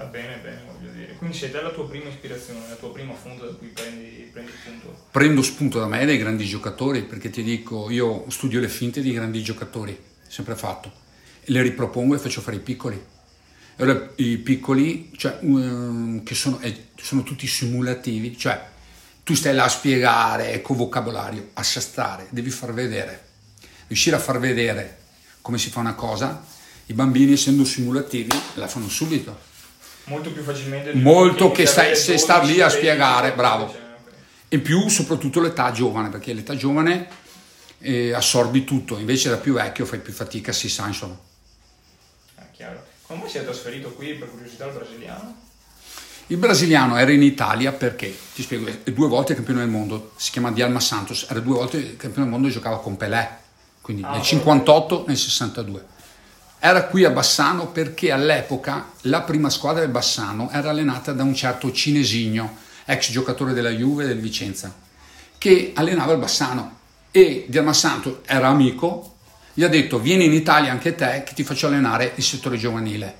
Va 0.00 0.06
bene, 0.06 0.36
bene, 0.42 0.62
voglio 0.66 0.90
dire. 0.92 1.14
Quindi 1.16 1.36
sei 1.36 1.50
te 1.50 1.60
la 1.60 1.68
tua 1.68 1.86
prima 1.86 2.08
ispirazione, 2.08 2.60
la 2.66 2.74
tua 2.74 2.90
prima 2.90 3.12
fonte 3.12 3.44
da 3.44 3.52
cui 3.52 3.66
prendi, 3.68 4.30
prendi 4.32 4.50
spunto. 4.50 5.06
Prendo 5.10 5.42
spunto 5.42 5.78
da 5.78 5.86
me 5.86 6.06
dai 6.06 6.16
grandi 6.16 6.46
giocatori 6.46 7.02
perché 7.02 7.28
ti 7.28 7.42
dico, 7.42 7.90
io 7.90 8.24
studio 8.30 8.60
le 8.60 8.70
finte 8.70 9.02
di 9.02 9.12
grandi 9.12 9.42
giocatori, 9.42 9.98
sempre 10.26 10.54
fatto, 10.54 10.90
le 11.44 11.60
ripropongo 11.60 12.14
e 12.14 12.18
faccio 12.18 12.40
fare 12.40 12.56
i 12.56 12.60
piccoli. 12.60 12.98
Allora 13.76 14.10
i 14.16 14.38
piccoli, 14.38 15.10
cioè, 15.16 15.38
ehm, 15.42 16.22
che 16.22 16.34
sono, 16.34 16.58
eh, 16.60 16.86
sono 16.96 17.22
tutti 17.22 17.46
simulativi, 17.46 18.38
cioè 18.38 18.68
tu 19.22 19.34
stai 19.34 19.54
là 19.54 19.64
a 19.64 19.68
spiegare 19.68 20.62
con 20.62 20.78
vocabolario, 20.78 21.50
a 21.52 21.62
sastare, 21.62 22.26
devi 22.30 22.48
far 22.48 22.72
vedere, 22.72 23.26
riuscire 23.88 24.16
a 24.16 24.18
far 24.18 24.38
vedere 24.38 24.96
come 25.42 25.58
si 25.58 25.68
fa 25.68 25.80
una 25.80 25.94
cosa, 25.94 26.42
i 26.86 26.94
bambini 26.94 27.32
essendo 27.32 27.66
simulativi 27.66 28.30
la 28.54 28.66
fanno 28.66 28.88
subito. 28.88 29.48
Molto 30.10 30.32
più 30.32 30.42
facilmente 30.42 30.92
Molto 30.94 31.52
che 31.52 31.66
stai- 31.66 31.94
se 31.94 32.18
star 32.18 32.44
lì 32.44 32.60
a 32.60 32.64
12, 32.66 32.76
spiegare, 32.78 33.32
13, 33.32 33.36
bravo. 33.36 33.74
E 34.48 34.58
più 34.58 34.88
soprattutto 34.88 35.40
l'età 35.40 35.70
giovane, 35.70 36.08
perché 36.08 36.32
l'età 36.32 36.56
giovane 36.56 37.06
eh, 37.78 38.12
assorbi 38.12 38.64
tutto, 38.64 38.98
invece 38.98 39.30
da 39.30 39.36
più 39.36 39.52
vecchio 39.54 39.86
fai 39.86 40.00
più 40.00 40.12
fatica, 40.12 40.50
si 40.50 40.68
sa 40.68 40.88
insomma. 40.88 41.16
Chiaro. 42.52 42.84
Come 43.06 43.28
si 43.28 43.38
è 43.38 43.44
trasferito 43.44 43.92
qui 43.92 44.14
per 44.14 44.28
curiosità 44.30 44.64
al 44.64 44.72
brasiliano? 44.72 45.36
Il 46.26 46.36
brasiliano 46.38 46.96
era 46.96 47.12
in 47.12 47.22
Italia 47.22 47.70
perché, 47.72 48.12
ti 48.34 48.42
spiego, 48.42 48.66
è 48.82 48.90
due 48.90 49.06
volte 49.06 49.34
campione 49.34 49.60
del 49.60 49.68
mondo, 49.68 50.12
si 50.16 50.32
chiama 50.32 50.50
Dialma 50.50 50.80
Santos, 50.80 51.26
era 51.28 51.38
due 51.38 51.54
volte 51.54 51.96
campione 51.96 52.22
del 52.24 52.28
mondo 52.30 52.48
e 52.48 52.50
giocava 52.50 52.80
con 52.80 52.96
Pelé, 52.96 53.28
quindi 53.80 54.02
Ah, 54.02 54.10
nel 54.10 54.20
ok. 54.20 54.26
58 54.26 55.04
e 55.04 55.08
nel 55.08 55.16
62. 55.16 55.86
Era 56.62 56.84
qui 56.84 57.04
a 57.04 57.10
Bassano 57.10 57.68
perché 57.68 58.12
all'epoca 58.12 58.90
la 59.02 59.22
prima 59.22 59.48
squadra 59.48 59.80
del 59.80 59.88
Bassano 59.88 60.50
era 60.50 60.68
allenata 60.68 61.12
da 61.12 61.22
un 61.22 61.34
certo 61.34 61.72
Cinesigno, 61.72 62.54
ex 62.84 63.10
giocatore 63.10 63.54
della 63.54 63.70
Juve 63.70 64.04
e 64.04 64.06
del 64.06 64.20
Vicenza, 64.20 64.70
che 65.38 65.72
allenava 65.74 66.12
il 66.12 66.18
Bassano 66.18 66.76
e 67.10 67.46
Dialma 67.48 67.72
Santos 67.72 68.18
era 68.26 68.48
amico, 68.48 69.14
gli 69.54 69.64
ha 69.64 69.68
detto 69.68 69.98
vieni 69.98 70.26
in 70.26 70.34
Italia 70.34 70.70
anche 70.70 70.94
te 70.94 71.22
che 71.24 71.32
ti 71.32 71.44
faccio 71.44 71.66
allenare 71.66 72.12
il 72.16 72.22
settore 72.22 72.58
giovanile. 72.58 73.14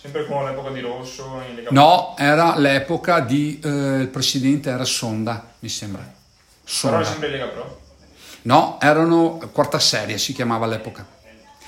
Sempre 0.00 0.24
come 0.24 0.46
all'epoca 0.46 0.70
di 0.70 0.80
Rosso 0.80 1.42
in 1.48 1.56
Lega 1.56 1.70
No, 1.72 2.14
era 2.16 2.56
l'epoca 2.56 3.18
di 3.18 3.58
eh, 3.58 3.68
il 3.68 4.08
presidente 4.08 4.70
era 4.70 4.84
Sonda, 4.84 5.54
mi 5.58 5.68
sembra. 5.68 6.00
Però 6.02 6.94
era 6.94 7.02
Sonda. 7.02 7.04
sempre 7.04 7.28
Lega 7.28 7.46
Pro. 7.46 7.80
No, 8.42 8.78
erano 8.80 9.50
quarta 9.50 9.80
serie, 9.80 10.16
si 10.18 10.32
chiamava 10.32 10.66
all'epoca. 10.66 11.14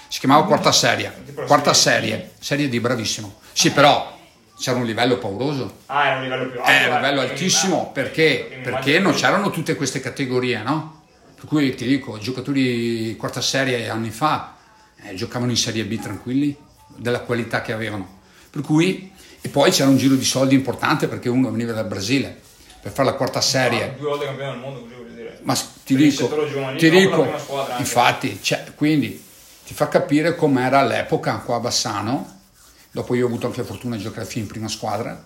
Si 0.08 0.20
chiamava 0.20 0.44
quarta 0.46 0.72
serie. 0.72 1.12
Quarta 1.46 1.72
serie 1.74 2.32
serie, 2.38 2.68
di 2.68 2.80
bravissimo. 2.80 3.40
Sì, 3.52 3.70
però 3.72 4.16
c'era 4.58 4.78
un 4.78 4.86
livello 4.86 5.18
pauroso. 5.18 5.80
Ah, 5.86 6.06
era 6.06 6.16
un 6.16 6.22
livello 6.22 6.48
più 6.50 6.60
alto. 6.60 6.70
È 6.70 6.86
un 6.86 6.92
eh, 6.92 6.94
livello 6.96 7.20
altissimo 7.20 7.82
ah, 7.82 7.92
perché, 7.92 8.60
perché 8.62 8.98
non 8.98 9.14
c'erano 9.14 9.50
tutte 9.50 9.76
queste 9.76 10.00
categorie, 10.00 10.62
no? 10.62 11.02
Per 11.34 11.46
cui 11.46 11.74
ti 11.74 11.86
dico, 11.86 12.18
giocatori 12.18 13.14
quarta 13.16 13.40
serie 13.40 13.88
anni 13.88 14.10
fa 14.10 14.56
eh, 15.04 15.14
giocavano 15.14 15.52
in 15.52 15.56
Serie 15.56 15.84
B 15.84 16.00
tranquilli, 16.00 16.56
della 16.96 17.20
qualità 17.20 17.62
che 17.62 17.72
avevano. 17.72 18.16
Per 18.50 18.62
cui, 18.62 19.12
e 19.40 19.48
poi 19.48 19.70
c'era 19.70 19.88
un 19.88 19.96
giro 19.96 20.16
di 20.16 20.24
soldi 20.24 20.54
importante 20.54 21.06
perché 21.06 21.28
uno 21.28 21.50
veniva 21.50 21.72
dal 21.72 21.86
Brasile 21.86 22.40
per 22.80 22.90
fare 22.90 23.10
la 23.10 23.14
quarta 23.14 23.40
serie. 23.40 23.84
Ah, 23.84 23.88
due 23.96 24.08
volte 24.08 24.24
campione 24.24 24.50
del 24.50 24.60
mondo, 24.60 24.80
così 24.80 24.94
voglio 24.94 25.14
dire. 25.14 25.38
Ma 25.42 25.54
ti 25.54 25.94
Per 25.94 26.02
dico, 26.02 26.74
ti 26.76 26.90
dico 26.90 27.34
infatti, 27.78 28.38
cioè, 28.42 28.64
quindi 28.74 29.26
ti 29.68 29.74
fa 29.74 29.86
capire 29.88 30.34
com'era 30.34 30.78
all'epoca 30.78 31.36
qua 31.40 31.56
a 31.56 31.60
Bassano. 31.60 32.36
Dopo 32.90 33.14
io 33.14 33.24
ho 33.24 33.28
avuto 33.28 33.48
anche 33.48 33.62
fortuna 33.62 33.98
giocare 33.98 34.24
fino 34.24 34.44
in 34.44 34.50
prima 34.50 34.66
squadra. 34.66 35.22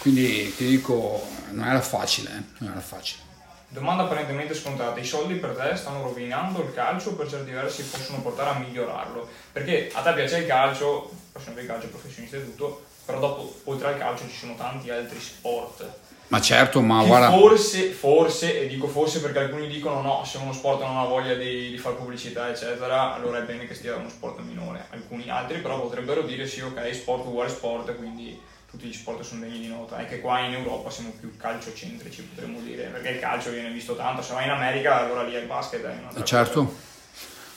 Quindi 0.00 0.52
ti 0.56 0.66
dico, 0.66 1.24
non 1.52 1.68
era 1.68 1.80
facile, 1.80 2.30
eh, 2.30 2.42
non 2.58 2.72
era 2.72 2.80
facile. 2.80 3.22
Domanda 3.68 4.02
apparentemente 4.02 4.52
scontata, 4.52 4.98
i 4.98 5.04
soldi 5.04 5.34
per 5.34 5.50
te 5.50 5.76
stanno 5.76 6.02
rovinando 6.02 6.60
il 6.60 6.74
calcio 6.74 7.10
o 7.10 7.12
per 7.12 7.28
certi 7.28 7.52
versi 7.52 7.84
possono 7.84 8.20
portare 8.20 8.50
a 8.50 8.58
migliorarlo? 8.58 9.28
Perché 9.52 9.92
a 9.94 10.02
te 10.02 10.12
piace 10.14 10.38
il 10.38 10.46
calcio, 10.46 11.12
appassionato 11.28 11.60
di 11.60 11.68
calcio, 11.68 11.86
professionista 11.86 12.38
e 12.38 12.44
tutto, 12.44 12.84
però 13.04 13.20
dopo, 13.20 13.60
oltre 13.64 13.86
al 13.86 13.98
calcio 13.98 14.28
ci 14.28 14.36
sono 14.36 14.56
tanti 14.56 14.90
altri 14.90 15.20
sport. 15.20 15.88
Ma 16.28 16.40
certo, 16.40 16.80
ma 16.80 17.04
guarda, 17.04 17.30
Forse, 17.30 17.90
forse, 17.90 18.62
e 18.62 18.66
dico 18.66 18.88
forse 18.88 19.20
perché 19.20 19.38
alcuni 19.38 19.68
dicono 19.68 20.02
no, 20.02 20.24
se 20.24 20.38
uno 20.38 20.52
sport 20.52 20.80
non 20.80 20.96
ha 20.98 21.04
voglia 21.04 21.34
di, 21.34 21.70
di 21.70 21.78
fare 21.78 21.94
pubblicità, 21.94 22.48
eccetera, 22.48 23.14
allora 23.14 23.38
è 23.38 23.42
bene 23.42 23.66
che 23.66 23.74
stia 23.74 23.94
uno 23.94 24.08
sport 24.08 24.40
minore. 24.40 24.86
Alcuni 24.90 25.30
altri 25.30 25.60
però 25.60 25.80
potrebbero 25.80 26.22
dire 26.22 26.46
sì, 26.48 26.60
ok, 26.60 26.92
sport 26.94 27.26
uguale 27.26 27.50
sport, 27.50 27.94
quindi 27.94 28.36
tutti 28.68 28.86
gli 28.86 28.92
sport 28.92 29.22
sono 29.22 29.42
degni 29.42 29.60
di 29.60 29.68
nota. 29.68 29.98
È 29.98 30.06
che 30.08 30.20
qua 30.20 30.40
in 30.40 30.54
Europa 30.54 30.90
siamo 30.90 31.12
più 31.18 31.36
calciocentrici, 31.36 32.22
potremmo 32.22 32.58
dire, 32.60 32.84
perché 32.84 33.10
il 33.10 33.20
calcio 33.20 33.50
viene 33.50 33.70
visto 33.70 33.94
tanto, 33.94 34.20
se 34.20 34.32
vai 34.32 34.44
in 34.44 34.50
America 34.50 35.04
allora 35.04 35.22
lì 35.22 35.32
è 35.34 35.38
il 35.38 35.46
basket 35.46 35.82
è 35.82 35.96
un'altra 35.96 36.24
certo. 36.24 36.74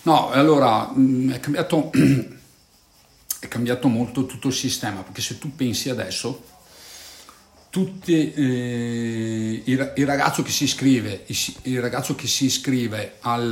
No, 0.04 0.30
allora 0.30 0.92
mh, 0.94 1.34
è 1.34 1.40
cambiato, 1.40 1.90
è 3.40 3.48
cambiato 3.48 3.88
molto 3.88 4.28
tutto 4.28 4.48
il 4.48 4.54
sistema, 4.54 5.02
perché 5.02 5.22
se 5.22 5.40
tu 5.40 5.56
pensi 5.56 5.90
adesso, 5.90 6.49
tutti, 7.70 8.34
eh, 8.34 9.62
il, 9.66 9.94
il 9.96 10.06
ragazzo 10.06 10.42
che 10.42 10.52
si 10.52 10.64
iscrive, 10.64 11.24
il, 11.28 11.38
il 11.64 11.82
ragazzo 11.82 12.16
che 12.16 12.28
si 12.28 12.46
iscrive 12.46 13.18
al, 13.22 13.52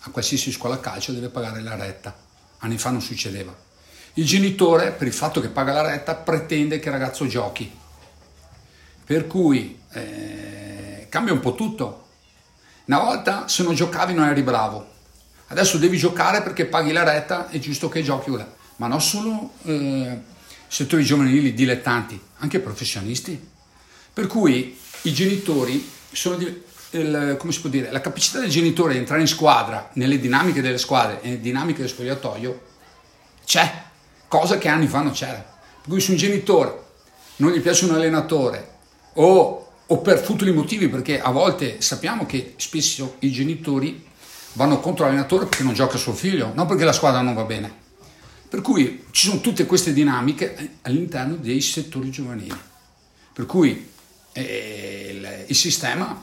a 0.00 0.10
qualsiasi 0.10 0.50
scuola 0.50 0.80
calcio 0.80 1.12
deve 1.12 1.28
pagare 1.28 1.60
la 1.62 1.76
retta. 1.76 2.16
Anni 2.58 2.78
fa 2.78 2.90
non 2.90 3.00
succedeva. 3.00 3.54
Il 4.14 4.24
genitore, 4.24 4.92
per 4.92 5.06
il 5.06 5.12
fatto 5.12 5.40
che 5.40 5.48
paga 5.48 5.72
la 5.72 5.82
retta, 5.82 6.14
pretende 6.14 6.78
che 6.78 6.88
il 6.88 6.94
ragazzo 6.94 7.26
giochi. 7.26 7.70
Per 9.04 9.26
cui 9.26 9.78
eh, 9.92 11.06
cambia 11.08 11.32
un 11.32 11.40
po' 11.40 11.54
tutto. 11.54 12.06
Una 12.86 12.98
volta 13.00 13.46
se 13.46 13.62
non 13.62 13.74
giocavi 13.74 14.14
non 14.14 14.26
eri 14.28 14.42
bravo. 14.42 14.94
Adesso 15.48 15.78
devi 15.78 15.96
giocare 15.96 16.42
perché 16.42 16.64
paghi 16.66 16.92
la 16.92 17.04
retta, 17.04 17.48
è 17.50 17.58
giusto 17.58 17.88
che 17.88 18.02
giochi. 18.02 18.30
ora. 18.30 18.52
Ma 18.76 18.88
non 18.88 19.00
solo 19.00 19.52
eh, 19.64 20.18
settori 20.66 21.04
giovanili, 21.04 21.54
dilettanti, 21.54 22.20
anche 22.38 22.60
professionisti. 22.60 23.38
Per 24.12 24.26
cui 24.26 24.78
i 25.02 25.12
genitori 25.12 25.90
sono 26.12 26.36
il- 26.90 27.36
come 27.38 27.52
si 27.52 27.60
può 27.60 27.68
dire, 27.68 27.90
la 27.90 28.00
capacità 28.00 28.38
del 28.38 28.48
genitore 28.48 28.92
di 28.92 28.98
entrare 28.98 29.20
in 29.20 29.26
squadra, 29.26 29.90
nelle 29.94 30.18
dinamiche 30.18 30.62
delle 30.62 30.78
squadre 30.78 31.20
e 31.20 31.28
nelle 31.28 31.40
dinamiche 31.40 31.78
dello 31.78 31.88
spogliatoio, 31.88 32.62
c'è, 33.44 33.82
cosa 34.28 34.58
che 34.58 34.68
anni 34.68 34.86
fa 34.86 35.00
non 35.00 35.12
c'era. 35.12 35.44
Per 35.80 35.88
cui 35.88 36.00
se 36.00 36.12
un 36.12 36.16
genitore 36.16 36.84
non 37.36 37.52
gli 37.52 37.60
piace 37.60 37.84
un 37.84 37.92
allenatore 37.94 38.74
o, 39.14 39.72
o 39.86 39.98
per 39.98 40.18
futili 40.18 40.52
motivi, 40.52 40.88
perché 40.88 41.20
a 41.20 41.30
volte 41.30 41.80
sappiamo 41.80 42.24
che 42.26 42.54
spesso 42.56 43.16
i 43.20 43.30
genitori 43.30 44.04
vanno 44.54 44.80
contro 44.80 45.04
l'allenatore 45.04 45.46
perché 45.46 45.64
non 45.64 45.74
gioca 45.74 45.98
suo 45.98 46.14
figlio, 46.14 46.52
non 46.54 46.66
perché 46.66 46.84
la 46.84 46.92
squadra 46.92 47.20
non 47.20 47.34
va 47.34 47.44
bene. 47.44 47.84
Per 48.48 48.60
cui 48.60 49.04
ci 49.10 49.28
sono 49.28 49.40
tutte 49.40 49.66
queste 49.66 49.92
dinamiche 49.92 50.78
all'interno 50.82 51.36
dei 51.36 51.60
settori 51.60 52.10
giovanili. 52.10 52.56
Per 53.32 53.46
cui 53.46 53.90
eh, 54.32 55.10
il, 55.14 55.44
il 55.48 55.56
sistema 55.56 56.22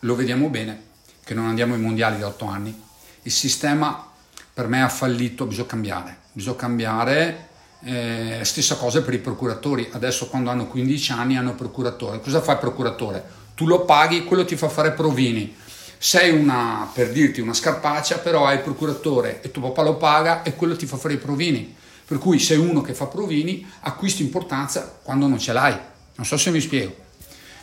lo 0.00 0.14
vediamo 0.14 0.48
bene, 0.48 0.82
che 1.24 1.34
non 1.34 1.46
andiamo 1.46 1.74
ai 1.74 1.80
mondiali 1.80 2.18
da 2.18 2.28
otto 2.28 2.46
anni. 2.46 2.82
Il 3.22 3.32
sistema 3.32 4.10
per 4.52 4.68
me 4.68 4.82
ha 4.82 4.88
fallito, 4.88 5.46
bisogna 5.46 5.66
cambiare. 5.66 6.18
Bisogna 6.32 6.56
cambiare. 6.56 7.48
eh, 7.84 8.40
stessa 8.44 8.76
cosa 8.76 9.02
per 9.02 9.14
i 9.14 9.18
procuratori. 9.18 9.88
Adesso 9.92 10.28
quando 10.28 10.50
hanno 10.50 10.66
15 10.66 11.12
anni 11.12 11.36
hanno 11.36 11.54
procuratore. 11.54 12.20
Cosa 12.20 12.40
fa 12.40 12.52
il 12.52 12.58
procuratore? 12.58 13.42
Tu 13.54 13.66
lo 13.66 13.84
paghi, 13.84 14.24
quello 14.24 14.44
ti 14.44 14.56
fa 14.56 14.68
fare 14.68 14.92
provini. 14.92 15.54
Sei 16.04 16.30
una, 16.32 16.90
per 16.92 17.10
dirti, 17.12 17.40
una 17.40 17.54
scarpaccia, 17.54 18.18
però 18.18 18.44
hai 18.44 18.56
il 18.56 18.60
procuratore 18.60 19.40
e 19.40 19.50
tuo 19.50 19.62
papà 19.62 19.80
lo 19.80 19.96
paga 19.96 20.42
e 20.42 20.54
quello 20.54 20.76
ti 20.76 20.84
fa 20.84 20.98
fare 20.98 21.14
i 21.14 21.16
provini. 21.16 21.74
Per 22.04 22.18
cui 22.18 22.38
sei 22.38 22.58
uno 22.58 22.82
che 22.82 22.92
fa 22.92 23.06
provini, 23.06 23.66
acquisti 23.80 24.20
importanza 24.20 24.98
quando 25.02 25.26
non 25.26 25.38
ce 25.38 25.54
l'hai. 25.54 25.74
Non 26.16 26.26
so 26.26 26.36
se 26.36 26.50
mi 26.50 26.60
spiego. 26.60 26.94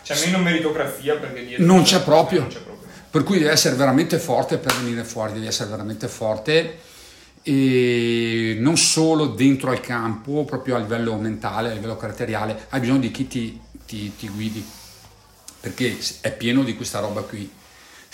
C'è 0.03 0.25
meno 0.25 0.39
meritocrazia 0.39 1.17
perché 1.17 1.45
dietro 1.45 1.63
Non 1.63 1.83
c'è 1.83 2.01
proprio. 2.01 2.39
Non 2.39 2.49
c'è 2.49 2.61
proprio. 2.61 2.89
Per 3.11 3.23
cui 3.23 3.37
devi 3.37 3.51
essere 3.51 3.75
veramente 3.75 4.17
forte 4.17 4.57
per 4.57 4.73
venire 4.75 5.03
fuori, 5.03 5.33
devi 5.33 5.45
essere 5.45 5.69
veramente 5.69 6.07
forte 6.07 6.79
e 7.43 8.57
non 8.59 8.75
solo 8.75 9.27
dentro 9.27 9.69
al 9.69 9.81
campo, 9.81 10.45
proprio 10.45 10.77
a 10.77 10.79
livello 10.79 11.15
mentale, 11.15 11.69
a 11.69 11.73
livello 11.73 11.95
caratteriale, 11.95 12.65
hai 12.69 12.79
bisogno 12.79 13.01
di 13.01 13.11
chi 13.11 13.27
ti, 13.27 13.61
ti- 13.85 14.15
ti 14.15 14.27
guidi, 14.29 14.67
perché 15.59 15.95
è 16.21 16.31
pieno 16.35 16.63
di 16.63 16.75
questa 16.75 16.97
roba 16.97 17.21
qui. 17.21 17.59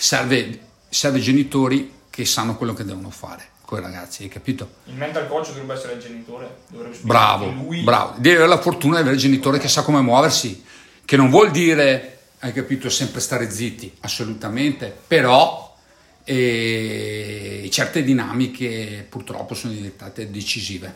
Serve, 0.00 0.60
serve 0.88 1.18
genitori 1.18 1.92
che 2.08 2.24
sanno 2.24 2.56
quello 2.56 2.72
che 2.72 2.84
devono 2.84 3.10
fare 3.10 3.56
con 3.64 3.80
i 3.80 3.82
ragazzi, 3.82 4.22
hai 4.22 4.28
capito? 4.28 4.76
Il 4.84 4.94
mental 4.94 5.26
coach 5.26 5.48
dovrebbe 5.48 5.74
essere 5.74 5.94
il 5.94 6.00
genitore, 6.00 6.60
dovrebbe 6.68 6.96
Bravo, 7.00 7.50
lui 7.50 7.82
bravo. 7.82 8.14
Devi 8.18 8.36
avere 8.36 8.48
la 8.48 8.60
fortuna 8.60 8.94
di 8.94 9.00
avere 9.00 9.16
il 9.16 9.20
genitore 9.20 9.58
che 9.58 9.66
sa 9.66 9.82
come 9.82 10.00
muoversi, 10.00 10.64
che 11.04 11.16
non 11.16 11.28
vuol 11.28 11.50
dire, 11.50 12.20
hai 12.38 12.52
capito, 12.52 12.88
sempre 12.88 13.20
stare 13.20 13.50
zitti, 13.50 13.92
assolutamente, 14.00 14.96
però 15.06 15.76
eh, 16.22 17.68
certe 17.72 18.04
dinamiche 18.04 19.04
purtroppo 19.08 19.54
sono 19.54 19.72
diventate 19.72 20.30
decisive, 20.30 20.94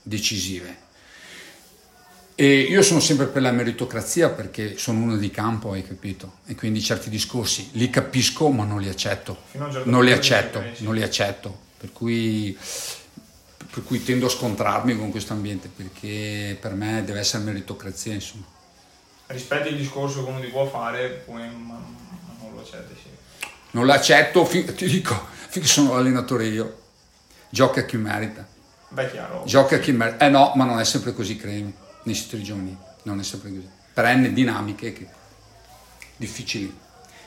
decisive. 0.00 0.76
E 2.34 2.60
io 2.60 2.82
sono 2.82 3.00
sempre 3.00 3.26
per 3.26 3.42
la 3.42 3.52
meritocrazia 3.52 4.30
perché 4.30 4.78
sono 4.78 5.00
uno 5.00 5.16
di 5.16 5.30
campo, 5.30 5.72
hai 5.72 5.86
capito? 5.86 6.38
E 6.46 6.54
quindi 6.54 6.80
certi 6.80 7.10
discorsi 7.10 7.70
li 7.72 7.90
capisco 7.90 8.48
ma 8.50 8.64
non 8.64 8.80
li 8.80 8.88
accetto. 8.88 9.42
Certo 9.52 9.82
Non 9.84 10.04
li 10.04 10.12
accetto, 10.12 10.60
eh, 10.60 10.74
non 10.78 10.94
li 10.94 11.02
accetto. 11.02 11.70
Per 11.76 11.92
cui, 11.92 12.56
per 13.70 13.82
cui 13.84 14.02
tendo 14.02 14.26
a 14.26 14.30
scontrarmi 14.30 14.96
con 14.96 15.10
questo 15.10 15.32
ambiente 15.34 15.68
perché 15.74 16.56
per 16.58 16.72
me 16.72 17.02
deve 17.04 17.20
essere 17.20 17.42
meritocrazia, 17.42 18.14
insomma. 18.14 18.44
rispetti 19.26 19.68
il 19.68 19.76
discorso 19.76 20.24
che 20.24 20.30
uno 20.30 20.40
ti 20.40 20.46
può 20.48 20.66
fare, 20.66 21.24
poi 21.26 21.42
ma, 21.48 21.74
ma 21.74 21.80
non 22.40 22.54
lo 22.54 22.60
accetti, 22.60 22.94
sì. 22.94 23.46
Non 23.72 23.86
l'accetto, 23.86 24.44
fin- 24.46 24.74
ti 24.74 24.86
dico, 24.86 25.26
finché 25.48 25.68
sono 25.68 25.94
allenatore 25.94 26.46
io. 26.46 26.78
Gioca 27.50 27.80
a 27.80 27.84
chi 27.84 27.98
merita. 27.98 28.46
Beh, 28.88 29.10
chiaro. 29.10 29.42
Gioca 29.44 29.76
a 29.76 29.78
chi 29.78 29.92
merita. 29.92 30.24
Eh 30.24 30.28
no, 30.30 30.52
ma 30.54 30.64
non 30.64 30.78
è 30.78 30.84
sempre 30.84 31.12
così, 31.12 31.36
credimi, 31.36 31.72
nei 32.04 32.14
settori. 32.14 32.76
Non 33.04 33.18
è 33.18 33.22
sempre 33.22 33.50
così. 33.50 33.68
Perenne 33.92 34.32
dinamiche 34.32 34.92
che... 34.92 35.06
difficili. 36.16 36.74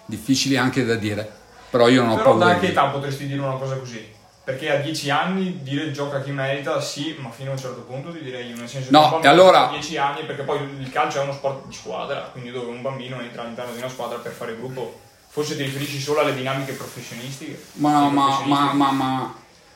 Difficili 0.05 0.57
anche 0.57 0.85
da 0.85 0.95
dire. 0.95 1.43
Però 1.69 1.87
io 1.87 2.01
non 2.03 2.11
ho 2.11 2.15
Però 2.15 2.31
paura. 2.31 2.45
da 2.45 2.53
di 2.53 2.59
che 2.59 2.67
età 2.67 2.85
potresti 2.85 3.27
dire 3.27 3.41
una 3.41 3.55
cosa 3.55 3.75
così? 3.75 4.13
Perché 4.43 4.69
a 4.71 4.77
10 4.79 5.09
anni 5.09 5.63
dire 5.63 5.91
gioca 5.91 6.21
chi 6.21 6.29
merita, 6.31 6.79
sì, 6.79 7.15
ma 7.19 7.31
fino 7.31 7.49
a 7.49 7.53
un 7.53 7.59
certo 7.59 7.81
punto 7.81 8.11
ti 8.11 8.21
direi 8.21 8.47
io, 8.47 8.55
nel 8.55 8.69
senso 8.69 8.91
No, 8.91 9.17
che 9.19 9.25
e 9.25 9.29
allora- 9.29 9.69
a 9.69 9.71
10 9.71 9.97
anni, 9.97 10.23
perché 10.23 10.43
poi 10.43 10.59
il 10.79 10.89
calcio 10.91 11.19
è 11.19 11.23
uno 11.23 11.33
sport 11.33 11.65
di 11.65 11.73
squadra, 11.73 12.29
quindi 12.31 12.51
dove 12.51 12.69
un 12.69 12.81
bambino 12.83 13.19
entra 13.19 13.41
all'interno 13.41 13.71
di 13.73 13.79
una 13.79 13.89
squadra 13.89 14.19
per 14.19 14.31
fare 14.31 14.55
gruppo, 14.55 14.99
forse 15.27 15.55
ti 15.57 15.63
riferisci 15.63 15.99
solo 15.99 16.19
alle 16.19 16.35
dinamiche 16.35 16.73
professionistiche. 16.73 17.59
Ma, 17.73 18.07
ma, 18.09 18.39
ma, 18.45 18.73
ma, 18.73 18.91
ma- 18.91 19.35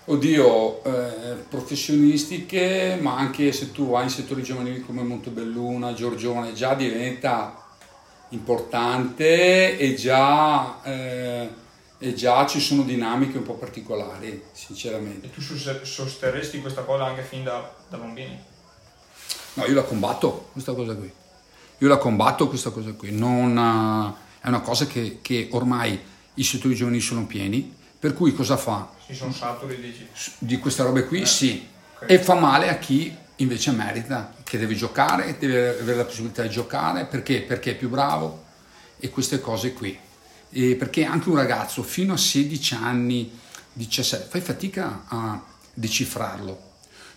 oddio, 0.09 0.83
eh, 0.83 1.33
professionistiche, 1.47 2.97
ma 2.99 3.17
anche 3.17 3.51
se 3.51 3.71
tu 3.71 3.89
vai 3.91 4.05
in 4.05 4.09
settori 4.09 4.41
giovanili 4.41 4.81
come 4.81 5.03
Montebelluna, 5.03 5.93
Giorgione, 5.93 6.53
già 6.53 6.73
diventa 6.73 7.67
importante 8.29 9.77
e 9.77 9.93
già, 9.93 10.81
eh, 10.83 11.49
e 11.99 12.13
già 12.15 12.45
ci 12.47 12.59
sono 12.59 12.81
dinamiche 12.81 13.37
un 13.37 13.43
po' 13.43 13.53
particolari, 13.53 14.43
sinceramente. 14.51 15.27
E 15.27 15.31
tu 15.31 15.41
sosterresti 15.41 16.59
questa 16.59 16.81
cosa 16.81 17.05
anche 17.05 17.21
fin 17.21 17.43
da, 17.43 17.71
da 17.87 17.97
bambini? 17.97 18.37
No, 19.53 19.65
io 19.65 19.75
la 19.75 19.83
combatto 19.83 20.49
questa 20.53 20.73
cosa 20.73 20.95
qui. 20.95 21.11
Io 21.81 21.87
la 21.87 21.97
combatto 21.97 22.47
questa 22.47 22.71
cosa 22.71 22.93
qui. 22.93 23.11
Non, 23.11 23.55
eh, 23.55 24.45
è 24.45 24.47
una 24.47 24.61
cosa 24.61 24.87
che, 24.87 25.19
che 25.21 25.49
ormai 25.51 25.99
i 26.33 26.43
settori 26.43 26.73
giovanili 26.73 27.01
sono 27.01 27.27
pieni, 27.27 27.77
per 27.99 28.13
cui 28.13 28.33
cosa 28.33 28.55
fa? 28.57 28.89
Si 29.05 29.13
sono 29.13 29.33
saturi, 29.33 29.75
dici? 29.79 30.07
di 30.37 30.57
queste 30.57 30.83
robe 30.83 31.05
qui, 31.05 31.21
Eh, 31.21 31.25
sì. 31.25 31.67
ok. 32.01 32.09
E 32.09 32.19
fa 32.19 32.35
male 32.35 32.69
a 32.69 32.77
chi 32.77 33.13
invece 33.37 33.71
merita, 33.71 34.33
che 34.43 34.57
deve 34.57 34.75
giocare, 34.75 35.37
deve 35.37 35.79
avere 35.79 35.97
la 35.97 36.05
possibilità 36.05 36.41
di 36.43 36.49
giocare, 36.49 37.05
perché? 37.05 37.41
Perché 37.41 37.71
è 37.71 37.75
più 37.75 37.89
bravo 37.89 38.45
e 38.99 39.09
queste 39.09 39.39
cose 39.41 39.73
qui. 39.73 39.97
E 40.51 40.75
perché 40.75 41.03
anche 41.05 41.29
un 41.29 41.35
ragazzo 41.35 41.83
fino 41.83 42.13
a 42.13 42.17
16 42.17 42.73
anni, 42.75 43.37
17, 43.73 44.27
fai 44.29 44.41
fatica 44.41 45.03
a 45.07 45.41
decifrarlo. 45.73 46.67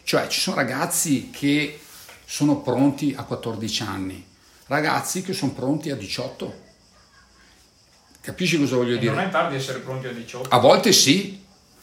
Cioè 0.04 0.26
ci 0.26 0.40
sono 0.40 0.56
ragazzi 0.56 1.30
che 1.30 1.80
sono 2.24 2.56
pronti 2.60 3.14
a 3.16 3.22
14 3.22 3.82
anni, 3.82 4.24
ragazzi 4.66 5.22
che 5.22 5.32
sono 5.32 5.52
pronti 5.52 5.90
a 5.90 5.96
18. 5.96 6.61
Capisci 8.22 8.56
cosa 8.58 8.76
voglio 8.76 8.94
E 8.94 8.98
dire? 8.98 9.12
non 9.14 9.24
è 9.24 9.28
tardi 9.30 9.56
essere 9.56 9.80
pronti 9.80 10.06
a 10.06 10.12
18? 10.12 10.48
A 10.54 10.58
volte 10.58 10.92
sì. 10.92 11.40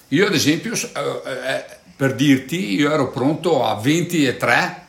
Io 0.09 0.25
ad 0.25 0.33
esempio, 0.33 0.73
s- 0.73 0.89
eh, 0.95 1.53
eh, 1.53 1.65
per 1.95 2.15
dirti, 2.15 2.73
io 2.75 2.91
ero 2.91 3.09
pronto 3.09 3.65
a 3.65 3.75
23. 3.75 4.85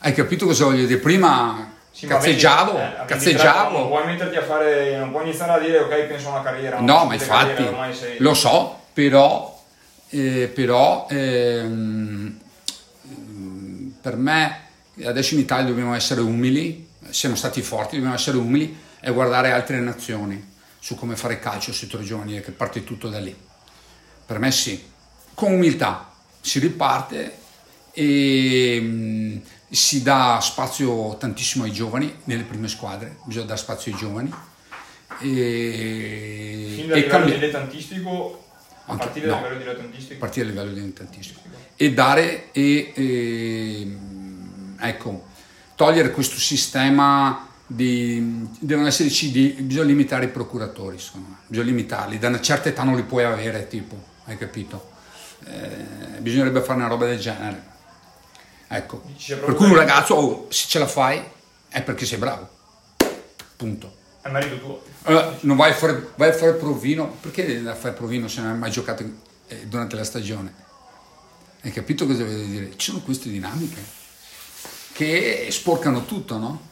Hai 0.00 0.12
capito 0.12 0.46
cosa 0.46 0.64
voglio 0.64 0.84
dire? 0.84 0.98
Prima 0.98 1.74
Sì, 1.92 2.06
cazzeggiavo, 2.06 2.72
20, 2.72 2.80
eh, 2.80 2.82
a 2.82 3.04
23 3.04 3.06
cazzeggiavo. 3.16 3.78
Non 3.78 3.86
puoi 3.88 4.06
metterti 4.06 4.36
a 4.36 4.42
fare, 4.42 4.96
non 4.98 5.10
puoi 5.12 5.22
iniziare 5.24 5.52
a 5.52 5.58
dire 5.64 5.78
ok 5.78 5.94
penso 6.06 6.28
a 6.28 6.32
una 6.32 6.42
carriera. 6.42 6.80
No, 6.80 7.04
ma 7.04 7.14
infatti 7.14 7.64
sei- 7.94 8.16
lo 8.18 8.34
so, 8.34 8.80
però, 8.92 9.62
eh, 10.10 10.50
però 10.52 11.06
mm, 11.12 12.28
per 14.00 14.16
me 14.16 14.60
adesso 15.04 15.34
in 15.34 15.40
Italia 15.40 15.66
dobbiamo 15.68 15.94
essere 15.94 16.20
umili, 16.20 16.88
siamo 17.10 17.36
stati 17.36 17.62
forti, 17.62 17.94
dobbiamo 17.94 18.14
essere 18.16 18.36
umili 18.36 18.76
e 19.00 19.10
guardare 19.12 19.52
altre 19.52 19.78
nazioni 19.78 20.47
su 20.88 20.94
come 20.94 21.16
fare 21.16 21.38
calcio 21.38 21.68
al 21.68 21.76
settore 21.76 22.02
giovanile, 22.02 22.40
che 22.40 22.50
parte 22.50 22.82
tutto 22.82 23.10
da 23.10 23.18
lì. 23.20 23.36
Per 24.24 24.38
me 24.38 24.50
sì, 24.50 24.82
con 25.34 25.52
umiltà 25.52 26.10
si 26.40 26.58
riparte 26.60 27.36
e 27.92 28.78
mm, 28.80 29.36
si 29.68 30.00
dà 30.00 30.38
spazio 30.40 31.14
tantissimo 31.18 31.64
ai 31.64 31.72
giovani 31.72 32.20
nelle 32.24 32.44
prime 32.44 32.68
squadre, 32.68 33.18
bisogna 33.26 33.44
dare 33.44 33.58
spazio 33.58 33.92
ai 33.92 33.98
giovani. 33.98 34.32
E, 35.20 36.72
Fin 36.74 36.86
dal 36.86 36.96
livello 36.96 37.06
cambi- 37.08 37.32
dilettantistico, 37.32 38.44
a 38.86 38.92
Anche- 38.92 39.04
partire 39.04 39.26
no. 39.26 39.32
dal 39.32 39.42
livello 39.42 39.58
dilettantistico. 39.58 40.14
a 40.14 40.18
partire 40.18 40.46
dal 40.46 40.54
livello 40.54 40.74
dilettantistico 40.74 41.40
e 41.76 41.92
dare 41.92 42.50
e, 42.52 42.92
e, 42.94 43.96
ecco 44.80 45.26
togliere 45.74 46.10
questo 46.12 46.36
sistema 46.38 47.46
di 47.70 48.48
devono 48.58 48.86
esserci 48.86 49.30
di, 49.30 49.48
bisogna 49.60 49.84
limitare 49.84 50.24
i 50.24 50.28
procuratori 50.28 50.96
me 51.14 51.36
bisogna 51.46 51.66
limitarli 51.66 52.18
da 52.18 52.28
una 52.28 52.40
certa 52.40 52.70
età 52.70 52.82
non 52.82 52.96
li 52.96 53.02
puoi 53.02 53.24
avere 53.24 53.68
tipo 53.68 53.96
hai 54.24 54.36
capito 54.38 54.96
Eh, 55.44 56.18
bisognerebbe 56.20 56.60
fare 56.62 56.78
una 56.80 56.88
roba 56.88 57.06
del 57.06 57.18
genere 57.18 57.62
ecco 58.68 59.02
per 59.26 59.54
cui 59.54 59.66
un 59.66 59.76
ragazzo 59.76 60.14
oh, 60.14 60.46
se 60.50 60.66
ce 60.66 60.78
la 60.78 60.86
fai 60.88 61.22
è 61.68 61.82
perché 61.82 62.06
sei 62.06 62.18
bravo 62.18 62.48
punto 63.56 63.94
È 64.22 64.30
merito 64.30 64.58
tuo. 64.58 64.82
allora, 65.02 65.36
non 65.42 65.56
vai 65.56 65.70
a, 65.70 65.74
fare, 65.74 66.12
vai 66.16 66.30
a 66.30 66.32
fare 66.32 66.54
provino, 66.54 67.06
perché 67.20 67.44
devi 67.44 67.58
andare 67.58 67.76
a 67.76 67.80
fare 67.80 67.94
provino 67.94 68.28
se 68.28 68.40
non 68.40 68.52
hai 68.52 68.58
mai 68.58 68.70
giocato 68.70 69.04
eh, 69.48 69.66
durante 69.66 69.94
la 69.96 70.04
stagione? 70.04 70.52
Hai 71.62 71.72
capito 71.72 72.06
cosa 72.06 72.24
voglio 72.24 72.44
dire? 72.44 72.70
Ci 72.76 72.90
sono 72.90 73.02
queste 73.02 73.30
dinamiche 73.30 73.82
che 74.92 75.48
sporcano 75.50 76.04
tutto, 76.04 76.36
no? 76.38 76.66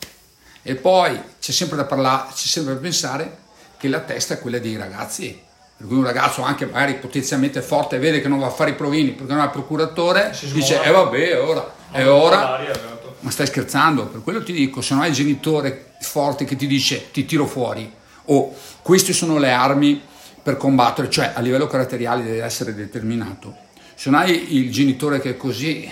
E 0.69 0.75
poi 0.75 1.17
c'è 1.41 1.53
sempre 1.53 1.77
da 1.77 1.85
parlare, 1.85 2.29
c'è 2.35 2.47
sempre 2.47 2.75
da 2.75 2.81
pensare 2.81 3.37
che 3.79 3.89
la 3.89 4.01
testa 4.01 4.35
è 4.35 4.39
quella 4.41 4.59
dei 4.59 4.77
ragazzi. 4.77 5.41
Per 5.77 5.87
cui 5.87 5.97
un 5.97 6.05
ragazzo 6.05 6.43
anche 6.43 6.67
magari 6.67 6.95
potenzialmente 6.95 7.61
forte 7.63 7.99
vede 7.99 8.21
che 8.21 8.29
non 8.29 8.39
va 8.39 8.47
a 8.47 8.51
fare 8.51 8.71
i 8.71 8.75
provini 8.75 9.11
perché 9.13 9.33
non 9.33 9.43
ha 9.43 9.45
il 9.45 9.51
procuratore, 9.51 10.33
Si 10.35 10.51
dice, 10.51 10.75
smola. 10.75 10.89
eh 10.89 10.91
vabbè, 10.91 11.29
è 11.31 11.41
ora, 11.41 11.75
è 11.93 12.03
Non 12.03 12.13
ora, 12.21 12.69
esatto. 12.69 13.17
ma 13.21 13.31
stai 13.31 13.47
scherzando? 13.47 14.07
Per 14.07 14.23
quello 14.23 14.43
ti 14.43 14.53
dico, 14.53 14.81
se 14.81 14.95
non 14.95 15.03
hai 15.03 15.11
il 15.11 15.15
genitore 15.15 15.93
forte 16.01 16.45
che 16.45 16.57
ti 16.57 16.67
dice 16.67 17.11
ti 17.11 17.25
tiro 17.27 17.47
fuori 17.47 17.93
o 18.29 18.55
queste 18.83 19.13
sono 19.13 19.39
le 19.39 19.53
armi 19.53 20.03
per 20.43 20.57
combattere, 20.57 21.11
cioè 21.11 21.33
a 21.35 21.41
livello 21.41 21.67
caratteriale 21.67 22.23
deve 22.25 22.43
essere 22.43 22.75
determinato. 22.75 23.55
Se 23.95 24.11
non 24.11 24.21
hai 24.21 24.57
il 24.57 24.73
genitore 24.73 25.21
che 25.21 25.31
è 25.31 25.37
così, 25.37 25.85
eh, 25.85 25.91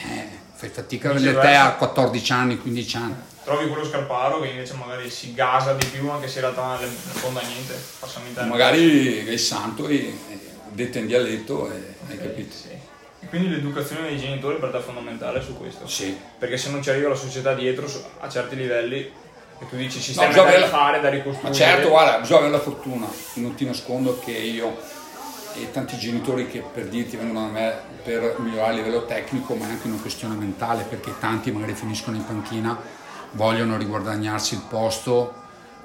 fai 0.54 0.70
fatica 0.70 1.10
a 1.10 1.12
vedere 1.12 1.40
te 1.40 1.54
a 1.54 1.72
14 1.74 2.32
anni, 2.32 2.58
15 2.58 2.96
anni. 2.96 3.14
Trovi 3.44 3.68
quello 3.68 3.84
scarparo 3.84 4.40
che 4.40 4.48
invece 4.48 4.74
magari 4.74 5.10
si 5.10 5.34
gasa 5.34 5.74
di 5.74 5.84
più 5.86 6.08
anche 6.10 6.28
se 6.28 6.38
in 6.40 6.44
realtà 6.46 6.78
non 6.80 6.90
fonda 6.94 7.40
niente. 7.42 7.74
Passami 7.98 8.30
il. 8.30 8.46
Magari 8.46 9.26
è 9.26 9.36
santo 9.36 9.86
e 9.86 9.94
e 9.96 10.38
detta 10.70 10.98
in 10.98 11.06
dialetto 11.06 11.70
e 11.70 11.94
hai 12.08 12.18
capito? 12.18 12.54
Sì. 12.54 12.68
E 13.20 13.26
quindi 13.28 13.48
l'educazione 13.50 14.08
dei 14.08 14.18
genitori 14.18 14.56
per 14.58 14.70
te 14.70 14.78
è 14.78 14.80
fondamentale 14.80 15.42
su 15.42 15.56
questo. 15.56 15.86
Sì. 15.86 16.16
Perché 16.38 16.56
se 16.56 16.70
non 16.70 16.82
ci 16.82 16.90
arriva 16.90 17.10
la 17.10 17.14
società 17.14 17.54
dietro 17.54 17.86
a 18.20 18.28
certi 18.28 18.56
livelli 18.56 18.98
e 19.58 19.68
tu 19.68 19.76
dici 19.76 19.98
No, 19.98 20.02
sistema 20.02 20.26
bisogna 20.28 20.44
da 20.44 20.50
avere- 20.50 20.64
rifare, 20.66 21.00
da 21.00 21.08
Ma 21.08 21.14
ricostruire. 21.14 21.54
certo, 21.54 21.88
guarda, 21.90 22.18
bisogna 22.18 22.38
avere 22.40 22.54
la 22.54 22.60
fortuna, 22.62 23.06
non 23.34 23.54
ti 23.54 23.64
nascondo 23.66 24.18
che 24.18 24.32
io 24.32 24.76
e 25.56 25.70
tanti 25.70 25.96
genitori 25.96 26.48
che 26.48 26.60
per 26.60 26.86
dirti 26.86 27.16
vengono 27.16 27.46
da 27.46 27.52
me 27.52 27.74
per 28.02 28.36
migliorare 28.40 28.72
a 28.72 28.74
livello 28.74 29.04
tecnico, 29.04 29.54
ma 29.54 29.66
è 29.68 29.70
anche 29.70 29.86
una 29.86 30.00
questione 30.00 30.34
mentale, 30.34 30.82
perché 30.82 31.14
tanti 31.20 31.52
magari 31.52 31.74
finiscono 31.74 32.16
in 32.16 32.26
panchina, 32.26 32.76
vogliono 33.34 33.76
riguadagnarsi 33.76 34.54
il 34.54 34.62
posto, 34.68 35.32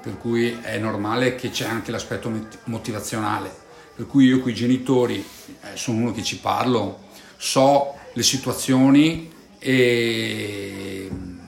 per 0.02 0.16
cui 0.18 0.58
è 0.62 0.78
normale 0.78 1.34
che 1.34 1.50
c'è 1.50 1.66
anche 1.66 1.90
l'aspetto 1.90 2.30
mot- 2.30 2.58
motivazionale. 2.64 3.54
Per 3.94 4.06
cui 4.06 4.24
io 4.26 4.40
con 4.40 4.50
i 4.50 4.54
genitori, 4.54 5.16
eh, 5.16 5.76
sono 5.76 5.98
uno 5.98 6.12
che 6.12 6.22
ci 6.22 6.38
parlo, 6.38 7.00
so 7.36 7.94
le 8.14 8.22
situazioni 8.22 9.30
e 9.58 11.08
mm, 11.12 11.38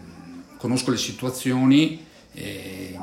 conosco 0.59 0.91
le 0.91 0.99
situazioni 0.99 2.05
e, 2.35 2.99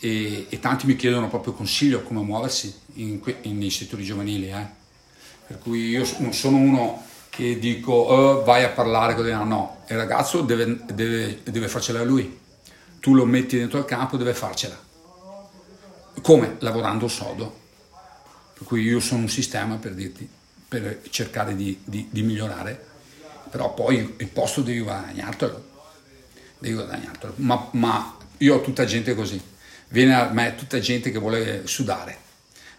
e- 0.00 0.46
e 0.48 0.58
tanti 0.58 0.86
mi 0.86 0.96
chiedono 0.96 1.28
proprio 1.28 1.52
consiglio 1.52 2.02
come 2.02 2.22
muoversi 2.22 2.74
in 2.94 3.20
in- 3.42 3.70
settori 3.70 4.02
giovanili. 4.04 4.50
eh. 4.50 4.66
Per 5.46 5.58
cui 5.58 5.88
io 5.90 6.04
non 6.18 6.32
sono 6.32 6.56
uno 6.56 7.04
che 7.30 7.58
dico 7.58 8.40
"Eh, 8.40 8.44
vai 8.44 8.64
a 8.64 8.70
parlare 8.70 9.14
con 9.14 9.24
no, 9.24 9.84
il 9.88 9.96
ragazzo 9.96 10.42
deve, 10.42 10.80
deve, 10.92 11.40
deve 11.44 11.68
farcela 11.68 12.02
lui. 12.02 12.38
Tu 13.00 13.14
lo 13.14 13.24
metti 13.24 13.56
dentro 13.56 13.78
al 13.78 13.86
campo, 13.86 14.18
deve 14.18 14.34
farcela. 14.34 14.78
Come? 16.20 16.56
Lavorando 16.58 17.08
sodo. 17.08 17.58
Per 18.52 18.66
cui 18.66 18.82
io 18.82 19.00
sono 19.00 19.22
un 19.22 19.28
sistema 19.28 19.76
per 19.76 19.94
dirti, 19.94 20.28
per 20.68 21.00
cercare 21.08 21.56
di, 21.56 21.80
di- 21.82 22.08
di 22.10 22.22
migliorare, 22.22 22.84
però 23.48 23.72
poi 23.72 24.14
il 24.18 24.28
posto 24.28 24.60
devi 24.60 24.80
guadagnartelo, 24.80 25.64
devi 26.58 26.74
guadagnartelo. 26.74 27.32
Ma, 27.36 27.68
ma 27.72 28.16
io 28.38 28.56
ho 28.56 28.60
tutta 28.60 28.84
gente 28.84 29.14
così, 29.14 29.40
viene 29.88 30.14
a 30.14 30.30
me 30.30 30.54
tutta 30.56 30.78
gente 30.78 31.10
che 31.10 31.18
vuole 31.18 31.66
sudare, 31.66 32.18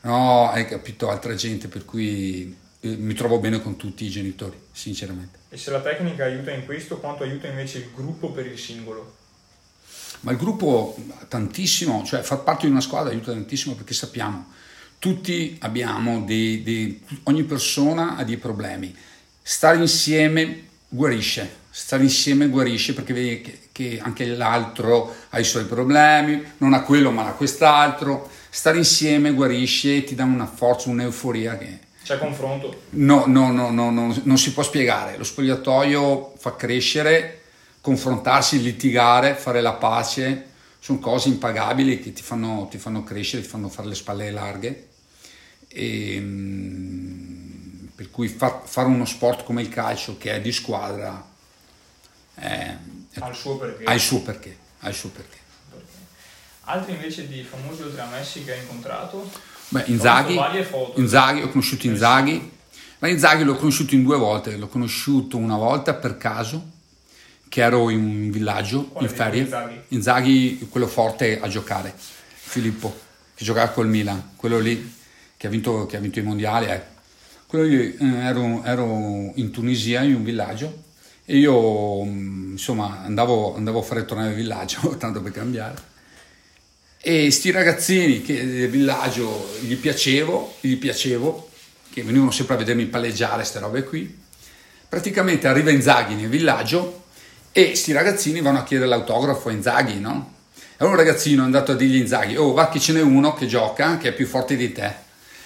no, 0.01 0.51
hai 0.51 0.67
capito, 0.67 1.09
altra 1.09 1.33
gente 1.33 1.67
per 1.67 1.83
cui 1.83 2.55
mi 2.81 3.13
trovo 3.13 3.39
bene 3.39 3.61
con 3.61 3.75
tutti 3.75 4.05
i 4.05 4.09
genitori, 4.09 4.57
sinceramente. 4.71 5.39
E 5.49 5.57
se 5.57 5.69
la 5.69 5.81
tecnica 5.81 6.25
aiuta 6.25 6.51
in 6.51 6.65
questo, 6.65 6.97
quanto 6.97 7.23
aiuta 7.23 7.47
invece 7.47 7.77
il 7.77 7.89
gruppo 7.93 8.31
per 8.31 8.47
il 8.47 8.57
singolo? 8.57 9.17
Ma 10.21 10.31
il 10.31 10.37
gruppo 10.37 10.95
tantissimo, 11.27 12.03
cioè 12.03 12.21
far 12.21 12.43
parte 12.43 12.65
di 12.65 12.71
una 12.71 12.81
squadra 12.81 13.11
aiuta 13.11 13.31
tantissimo 13.31 13.75
perché 13.75 13.93
sappiamo, 13.93 14.51
tutti 14.97 15.57
abbiamo 15.61 16.21
dei, 16.21 16.63
dei- 16.63 17.01
ogni 17.23 17.43
persona 17.43 18.15
ha 18.17 18.23
dei 18.23 18.37
problemi. 18.37 18.95
Stare 19.41 19.77
insieme 19.77 20.67
guarisce, 20.87 21.49
stare 21.69 22.03
insieme 22.03 22.47
guarisce 22.47 22.93
perché 22.93 23.13
vedi 23.13 23.41
che, 23.41 23.59
che 23.71 23.99
anche 24.01 24.25
l'altro 24.25 25.15
ha 25.29 25.39
i 25.39 25.43
suoi 25.43 25.65
problemi, 25.65 26.43
non 26.57 26.73
ha 26.73 26.81
quello 26.81 27.11
ma 27.11 27.27
ha 27.27 27.33
quest'altro. 27.33 28.29
Stare 28.49 28.77
insieme 28.77 29.33
guarisce 29.33 29.97
e 29.97 30.03
ti 30.03 30.13
dà 30.13 30.23
una 30.23 30.45
forza, 30.45 30.89
un'euforia 30.89 31.57
che 31.57 31.79
C'è 32.03 32.17
confronto? 32.17 32.83
No, 32.91 33.25
no, 33.27 33.51
no, 33.51 33.69
no, 33.69 33.91
no, 33.91 34.15
non 34.23 34.37
si 34.37 34.53
può 34.53 34.63
spiegare. 34.63 35.17
Lo 35.17 35.23
spogliatoio 35.23 36.33
fa 36.37 36.55
crescere, 36.55 37.41
confrontarsi, 37.81 38.61
litigare, 38.61 39.35
fare 39.35 39.61
la 39.61 39.73
pace, 39.73 40.49
sono 40.79 40.99
cose 40.99 41.29
impagabili 41.29 41.99
che 41.99 42.11
ti 42.11 42.21
fanno, 42.21 42.67
ti 42.69 42.77
fanno 42.77 43.03
crescere, 43.03 43.43
ti 43.43 43.47
fanno 43.47 43.69
fare 43.69 43.87
le 43.87 43.95
spalle 43.95 44.31
larghe. 44.31 44.87
E, 45.67 46.17
mm, 46.19 47.85
per 47.95 48.09
cui 48.09 48.27
far, 48.27 48.61
fare 48.65 48.87
uno 48.87 49.05
sport 49.05 49.43
come 49.43 49.61
il 49.61 49.69
calcio, 49.69 50.17
che 50.17 50.33
è 50.33 50.41
di 50.41 50.51
squadra, 50.51 51.29
è, 52.33 52.75
ha 53.19 53.27
il 53.27 53.35
suo 53.35 53.57
perché. 53.57 53.83
Ha 53.83 53.93
il 53.93 53.99
suo 53.99 54.21
perché. 54.21 54.57
Ha 54.79 54.89
il 54.89 54.95
suo 54.95 55.09
perché. 55.09 55.37
Altri 56.65 56.93
invece 56.93 57.27
di 57.27 57.43
famosi 57.43 57.83
Messi 58.09 58.43
che 58.43 58.53
hai 58.53 58.61
incontrato? 58.61 59.29
Beh, 59.71 59.83
Inzaghi, 59.85 60.37
Inzaghi, 60.95 61.41
ho 61.43 61.47
conosciuto 61.47 61.87
Inzaghi, 61.87 62.51
ma 62.99 63.07
Inzaghi 63.07 63.45
l'ho 63.45 63.55
conosciuto 63.55 63.95
in 63.95 64.03
due 64.03 64.17
volte, 64.17 64.57
l'ho 64.57 64.67
conosciuto 64.67 65.37
una 65.37 65.55
volta 65.55 65.93
per 65.93 66.17
caso, 66.17 66.61
che 67.47 67.61
ero 67.61 67.89
in 67.89 68.03
un 68.03 68.31
villaggio, 68.31 68.83
Quale 68.87 69.07
in 69.07 69.13
ferie, 69.13 69.41
Inzaghi? 69.43 69.81
Inzaghi, 69.87 70.67
quello 70.69 70.87
forte 70.87 71.39
a 71.39 71.47
giocare, 71.47 71.93
Filippo, 71.95 72.93
che 73.33 73.45
giocava 73.45 73.69
col 73.69 73.87
Milan, 73.87 74.31
quello 74.35 74.59
lì 74.59 74.93
che 75.37 75.47
ha 75.47 75.49
vinto, 75.49 75.85
che 75.85 75.95
ha 75.95 76.01
vinto 76.01 76.19
i 76.19 76.23
mondiali, 76.23 76.65
ecco. 76.65 76.99
quello 77.47 77.63
lì, 77.63 77.95
eh, 77.95 78.25
ero, 78.25 78.63
ero 78.65 79.31
in 79.35 79.51
Tunisia, 79.51 80.01
in 80.01 80.15
un 80.15 80.23
villaggio, 80.25 80.83
e 81.23 81.37
io 81.37 82.03
insomma 82.03 83.03
andavo, 83.05 83.55
andavo 83.55 83.79
a 83.79 83.83
fare 83.83 84.01
il 84.01 84.05
torneo 84.05 84.27
del 84.27 84.35
villaggio, 84.35 84.95
tanto 84.99 85.21
per 85.21 85.31
cambiare 85.31 85.90
e 87.03 87.31
sti 87.31 87.49
ragazzini 87.49 88.21
che 88.21 88.45
del 88.45 88.69
villaggio 88.69 89.49
gli 89.61 89.75
piacevo, 89.75 90.57
gli 90.59 90.77
piacevo, 90.77 91.49
che 91.91 92.03
venivano 92.03 92.29
sempre 92.29 92.53
a 92.53 92.57
vedermi 92.59 92.85
palleggiare, 92.85 93.37
queste 93.37 93.59
robe 93.59 93.83
qui. 93.83 94.19
Praticamente 94.87 95.47
arriva 95.47 95.71
Inzaghi 95.71 96.13
nel 96.13 96.29
villaggio 96.29 97.05
e 97.51 97.73
sti 97.75 97.91
ragazzini 97.91 98.39
vanno 98.39 98.59
a 98.59 98.63
chiedere 98.63 98.87
l'autografo 98.87 99.49
a 99.49 99.51
Inzaghi, 99.51 99.99
no? 99.99 100.33
E 100.53 100.75
allora 100.77 100.97
un 100.97 101.03
ragazzino 101.03 101.41
è 101.41 101.45
andato 101.45 101.71
a 101.71 101.75
dirgli 101.75 101.95
Inzaghi, 101.95 102.37
oh 102.37 102.53
va 102.53 102.69
che 102.69 102.79
ce 102.79 102.93
n'è 102.93 103.01
uno 103.01 103.33
che 103.33 103.47
gioca, 103.47 103.97
che 103.97 104.09
è 104.09 104.13
più 104.13 104.27
forte 104.27 104.55
di 104.55 104.71
te. 104.71 104.85
E 104.85 104.93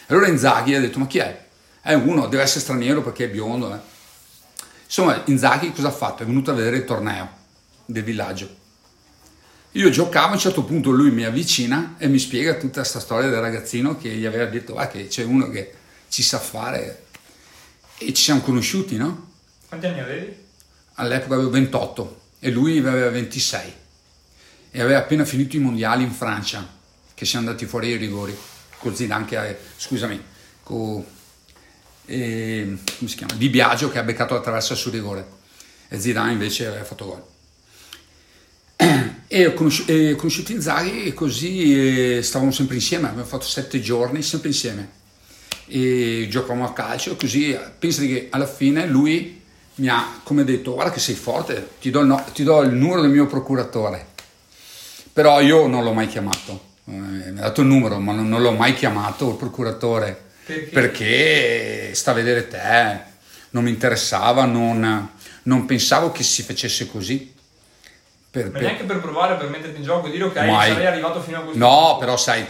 allora 0.08 0.28
Inzaghi 0.28 0.76
ha 0.76 0.82
detto, 0.82 1.00
ma 1.00 1.08
chi 1.08 1.20
è? 1.20 1.44
È 1.82 1.94
uno, 1.94 2.28
deve 2.28 2.44
essere 2.44 2.60
straniero 2.60 3.02
perché 3.02 3.26
è 3.26 3.30
biondo. 3.30 3.74
Eh. 3.74 3.80
Insomma, 4.84 5.22
Inzaghi 5.26 5.72
cosa 5.72 5.88
ha 5.88 5.91
fatto? 5.91 6.24
È 6.24 6.26
venuto 6.26 6.52
a 6.52 6.54
vedere 6.54 6.78
il 6.78 6.84
torneo 6.86 7.30
del 7.86 8.04
villaggio 8.04 8.63
io 9.76 9.90
giocavo, 9.90 10.30
a 10.30 10.34
un 10.34 10.40
certo 10.40 10.64
punto 10.64 10.90
lui 10.90 11.12
mi 11.12 11.26
avvicina 11.26 11.96
e 11.98 12.08
mi 12.08 12.18
spiega 12.18 12.56
tutta 12.56 12.80
questa 12.80 13.02
storia 13.02 13.30
del 13.30 13.42
ragazzino 13.42 13.98
che 13.98 14.10
gli 14.10 14.26
aveva 14.26 14.46
detto 14.46 14.76
ah, 14.76 14.88
che 14.88 15.08
c'è 15.08 15.24
uno 15.24 15.50
che 15.50 15.74
ci 16.08 16.24
sa 16.24 16.40
fare 16.40 17.08
e 17.98 18.14
ci 18.14 18.24
siamo 18.24 18.40
conosciuti, 18.40 18.96
no? 18.96 19.32
Quanti 19.68 19.86
anni 19.88 20.00
avevi? 20.00 20.34
All'epoca 20.94 21.34
avevo 21.34 21.50
28 21.50 22.22
e 22.40 22.52
lui 22.52 22.78
aveva 22.78 23.10
26 23.10 23.74
e 24.72 24.82
aveva 24.82 25.00
appena 25.00 25.26
finito 25.26 25.58
i 25.58 25.60
mondiali 25.60 26.04
in 26.04 26.12
Francia 26.12 26.66
che 27.14 27.26
siamo 27.26 27.46
andati 27.48 27.66
fuori 27.66 27.92
ai 27.92 27.98
rigori 27.98 28.38
con 28.80 28.96
Zidane 28.96 29.26
che 29.26 29.38
è, 29.38 29.60
scusami, 29.76 30.24
con 30.64 31.04
eh, 32.06 32.78
come 32.98 33.10
si 33.10 33.18
chiama? 33.18 33.34
Di 33.34 33.50
Biagio 33.50 33.90
che 33.90 34.00
ha 34.00 34.04
beccato 34.04 34.36
la 34.36 34.42
traversa 34.42 34.74
sul 34.74 34.94
rigore 34.94 35.28
e 35.90 36.00
Zidane 36.00 36.32
invece 36.32 36.68
aveva 36.68 36.86
fatto 36.86 37.06
gol 37.06 37.34
e 39.28 39.45
ho, 39.48 39.54
conosciuto, 39.54 39.91
e 39.91 40.13
ho 40.13 40.15
conosciuto 40.15 40.52
Inzaghi 40.52 41.04
e 41.06 41.13
così 41.13 42.17
eh, 42.17 42.21
stavamo 42.21 42.52
sempre 42.52 42.76
insieme, 42.76 43.08
abbiamo 43.08 43.28
fatto 43.28 43.45
sette 43.45 43.82
giorni 43.82 44.21
sempre 44.21 44.50
insieme. 44.50 44.89
E 45.67 46.28
giocavamo 46.30 46.63
a 46.63 46.74
calcio 46.74 47.15
così 47.15 47.58
penso 47.80 48.02
che 48.02 48.28
alla 48.30 48.45
fine 48.45 48.86
lui 48.86 49.41
mi 49.76 49.88
ha 49.89 50.19
come 50.24 50.43
detto 50.43 50.74
guarda 50.74 50.91
che 50.91 51.00
sei 51.00 51.15
forte, 51.15 51.69
ti 51.82 51.89
do, 51.89 52.04
no, 52.04 52.24
ti 52.34 52.43
do 52.43 52.62
il 52.62 52.71
numero 52.71 53.02
del 53.02 53.10
mio 53.10 53.26
procuratore, 53.26 54.06
però 55.12 55.41
io 55.41 55.67
non 55.67 55.84
l'ho 55.84 55.93
mai 55.93 56.08
chiamato, 56.08 56.74
eh, 56.86 56.91
mi 56.91 57.39
ha 57.39 57.41
dato 57.41 57.62
il 57.62 57.67
numero 57.67 58.00
ma 58.00 58.13
non, 58.13 58.30
non 58.30 58.41
l'ho 58.41 58.52
mai 58.52 58.74
chiamato 58.74 59.32
il 59.32 59.38
procuratore. 59.38 60.24
Perché? 60.45 60.69
perché 60.69 61.95
sta 61.95 62.12
a 62.12 62.13
vedere 62.13 62.48
te, 62.48 63.13
non 63.50 63.63
mi 63.63 63.71
interessava, 63.71 64.45
non, 64.45 65.10
non 65.43 65.65
pensavo 65.65 66.12
che 66.12 66.21
si 66.21 66.43
facesse 66.43 66.86
così 66.86 67.34
per, 68.41 68.52
ma 68.52 68.60
neanche 68.60 68.84
per 68.84 69.00
provare, 69.00 69.36
per 69.36 69.50
metterti 69.50 69.78
in 69.78 69.84
gioco 69.84 70.08
e 70.08 70.12
dire 70.12 70.26
ok, 70.26 70.36
Mai. 70.36 70.71
sarei 70.71 70.88
arrivato 70.88 71.21
fino 71.21 71.38
a 71.38 71.41
questo 71.41 71.58
no, 71.58 71.69
punto. 71.69 71.98
però 71.98 72.17
sai, 72.17 72.45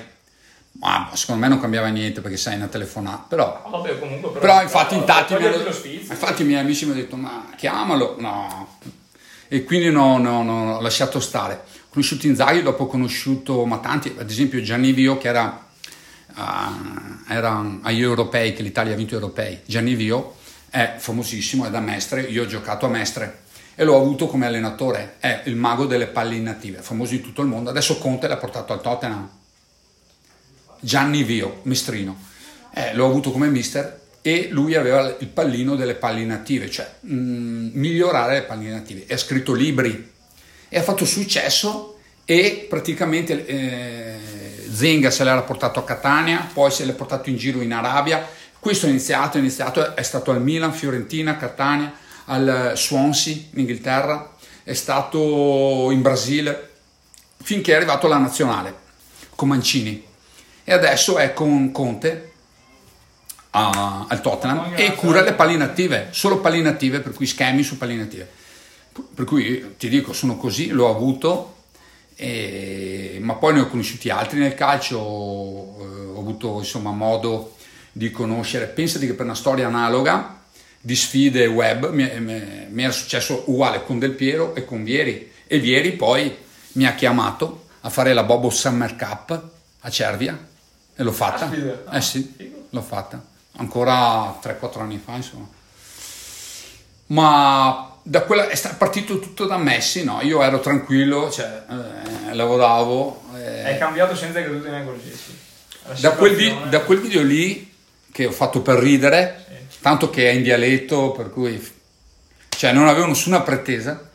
ma 0.79 1.11
secondo 1.13 1.41
me 1.41 1.47
non 1.47 1.59
cambiava 1.59 1.87
niente 1.87 2.21
perché 2.21 2.37
sai 2.37 2.55
una 2.55 2.67
telefonata. 2.67 3.25
Però, 3.29 3.63
ah, 3.63 3.69
vabbè, 3.69 3.99
comunque, 3.99 4.31
però, 4.31 4.41
però 4.41 4.61
infatti, 4.63 4.95
infatti, 4.95 5.35
mi 5.35 5.45
hanno, 5.45 5.63
infatti 5.67 6.41
i 6.41 6.45
miei 6.45 6.59
amici 6.59 6.85
mi 6.85 6.91
hanno 6.91 7.01
detto 7.01 7.15
ma 7.15 7.51
chiamalo, 7.55 8.15
no. 8.17 8.77
E 9.47 9.63
quindi 9.63 9.91
no, 9.91 10.17
no, 10.17 10.41
no, 10.41 10.77
ho 10.77 10.81
lasciato 10.81 11.19
stare. 11.19 11.53
Ho 11.53 11.87
conosciuto 11.89 12.25
Inzaghi, 12.25 12.63
dopo 12.63 12.83
ho 12.83 12.87
conosciuto 12.87 13.63
ma 13.65 13.77
tanti, 13.77 14.15
ad 14.17 14.29
esempio 14.29 14.61
Gianni 14.61 14.91
Vio 14.91 15.19
che 15.19 15.27
era, 15.27 15.65
uh, 16.35 16.41
era 17.29 17.63
agli 17.83 18.01
europei, 18.01 18.53
che 18.53 18.63
l'Italia 18.63 18.93
ha 18.93 18.97
vinto 18.97 19.13
europei. 19.13 19.59
Gianni 19.65 19.93
Vio 19.93 20.35
è 20.71 20.95
famosissimo, 20.97 21.67
è 21.67 21.69
da 21.69 21.79
Mestre, 21.79 22.21
io 22.21 22.41
ho 22.41 22.47
giocato 22.47 22.87
a 22.87 22.89
Mestre 22.89 23.43
e 23.75 23.83
l'ho 23.83 23.97
avuto 23.97 24.27
come 24.27 24.45
allenatore, 24.45 25.15
è 25.19 25.41
il 25.45 25.55
mago 25.57 25.85
delle 25.85 26.07
palle 26.07 26.35
inattive, 26.35 26.81
famoso 26.81 27.11
di 27.11 27.21
tutto 27.21 27.41
il 27.41 27.47
mondo. 27.47 27.69
Adesso 27.69 27.97
Conte 27.97 28.27
l'ha 28.27 28.37
portato 28.37 28.71
al 28.71 28.81
Tottenham. 28.81 29.29
Gianni 30.79 31.23
Vio, 31.23 31.59
mestrino. 31.63 32.17
Eh, 32.73 32.93
l'ho 32.93 33.05
avuto 33.05 33.31
come 33.31 33.47
mister 33.47 34.01
e 34.21 34.47
lui 34.49 34.75
aveva 34.75 35.15
il 35.19 35.27
pallino 35.27 35.75
delle 35.75 35.95
palle 35.95 36.21
inattive, 36.21 36.69
cioè 36.69 36.89
mh, 37.01 37.15
mm, 37.15 37.69
migliorare 37.73 38.35
le 38.35 38.41
palle 38.43 38.63
inattive. 38.63 39.05
E 39.07 39.13
ha 39.13 39.17
scritto 39.17 39.53
libri 39.53 40.11
e 40.69 40.79
ha 40.79 40.83
fatto 40.83 41.05
successo 41.05 41.99
e 42.23 42.65
praticamente 42.69 43.45
eh, 43.45 44.17
Zenga 44.71 45.11
se 45.11 45.23
l'era 45.25 45.41
portato 45.41 45.79
a 45.79 45.83
Catania, 45.83 46.49
poi 46.53 46.71
se 46.71 46.85
l'è 46.85 46.93
portato 46.93 47.29
in 47.29 47.35
giro 47.35 47.61
in 47.61 47.73
Arabia. 47.73 48.25
Questo 48.57 48.85
è 48.85 48.89
iniziato, 48.89 49.35
è 49.35 49.41
iniziato, 49.41 49.95
è 49.95 50.01
stato 50.01 50.31
al 50.31 50.41
Milan, 50.41 50.73
Fiorentina, 50.73 51.35
Catania 51.35 52.03
al 52.25 52.73
Swansea 52.75 53.33
in 53.33 53.59
Inghilterra, 53.59 54.33
è 54.63 54.73
stato 54.73 55.89
in 55.91 56.01
Brasile, 56.01 56.71
finché 57.41 57.73
è 57.73 57.75
arrivato 57.75 58.07
alla 58.07 58.17
nazionale 58.17 58.73
con 59.35 59.47
Mancini. 59.47 60.03
E 60.63 60.73
adesso 60.73 61.17
è 61.17 61.33
con 61.33 61.71
Conte 61.71 62.31
a, 63.51 64.05
al 64.07 64.21
Tottenham 64.21 64.57
oh, 64.57 64.75
e 64.75 64.95
cura 64.95 65.21
le 65.21 65.33
palline 65.33 65.63
attive, 65.63 66.07
solo 66.11 66.39
palline 66.39 66.69
attive, 66.69 66.99
per 66.99 67.13
cui 67.13 67.27
schemi 67.27 67.61
su 67.61 67.77
palline 67.77 68.03
attive. 68.03 68.27
Per 69.13 69.25
cui 69.25 69.75
ti 69.77 69.89
dico, 69.89 70.13
sono 70.13 70.37
così, 70.37 70.69
l'ho 70.69 70.89
avuto, 70.89 71.57
e, 72.15 73.19
ma 73.21 73.35
poi 73.35 73.53
ne 73.53 73.59
ho 73.61 73.67
conosciuti 73.67 74.09
altri 74.09 74.39
nel 74.39 74.55
calcio, 74.55 74.97
ho, 74.97 76.13
ho 76.15 76.19
avuto 76.19 76.57
insomma 76.57 76.91
modo 76.91 77.55
di 77.91 78.09
conoscere, 78.09 78.65
pensati 78.65 79.05
che 79.05 79.13
per 79.13 79.25
una 79.25 79.35
storia 79.35 79.67
analoga 79.67 80.34
di 80.85 80.95
sfide 80.95 81.47
web 81.47 81.89
mi, 81.89 82.07
mi, 82.19 82.67
mi, 82.69 82.83
era 82.83 82.91
successo 82.91 83.45
uguale 83.47 83.83
con 83.83 83.97
Del 83.97 84.11
Piero 84.11 84.53
e 84.53 84.65
con 84.65 84.83
Vieri 84.83 85.31
e 85.47 85.57
Vieri 85.57 85.93
poi 85.93 86.37
mi 86.73 86.85
ha 86.85 86.93
chiamato 86.93 87.65
a 87.81 87.89
fare 87.89 88.13
la 88.13 88.21
Bobo 88.21 88.51
Summer 88.51 88.95
Cup 88.95 89.43
a 89.79 89.89
Cervia 89.89 90.37
e 90.95 91.01
l'ho 91.01 91.11
fatta. 91.11 91.49
Ah, 91.85 91.97
eh 91.97 92.01
sì, 92.01 92.53
l'ho 92.69 92.81
fatta. 92.83 93.19
Ancora 93.53 94.39
3-4 94.39 94.79
anni 94.79 95.01
fa, 95.03 95.15
insomma. 95.15 95.47
Ma 97.07 97.91
da 98.03 98.21
quella 98.21 98.47
è 98.47 98.75
partito 98.77 99.17
tutto 99.17 99.47
da 99.47 99.57
Messi, 99.57 100.03
no? 100.03 100.21
Io 100.21 100.43
ero 100.43 100.59
tranquillo, 100.59 101.31
cioè, 101.31 101.63
eh, 101.67 102.33
lavoravo. 102.35 103.23
Eh. 103.35 103.63
È 103.63 103.77
cambiato 103.79 104.15
senza 104.15 104.39
che 104.39 104.49
tu 104.49 104.61
te 104.61 104.69
ne 104.69 104.81
accorgessi. 104.81 105.35
Da 105.99 106.11
quel, 106.11 106.35
vi- 106.35 106.69
da 106.69 106.81
quel 106.81 106.99
video 106.99 107.23
lì 107.23 107.73
che 108.15 108.25
ho 108.25 108.31
fatto 108.31 108.61
per 108.61 108.77
ridere, 108.79 109.67
tanto 109.81 110.09
che 110.09 110.29
è 110.29 110.33
in 110.33 110.41
dialetto, 110.41 111.11
per 111.11 111.29
cui 111.29 111.61
cioè, 112.47 112.71
non 112.71 112.87
avevo 112.87 113.07
nessuna 113.07 113.41
pretesa. 113.41 114.09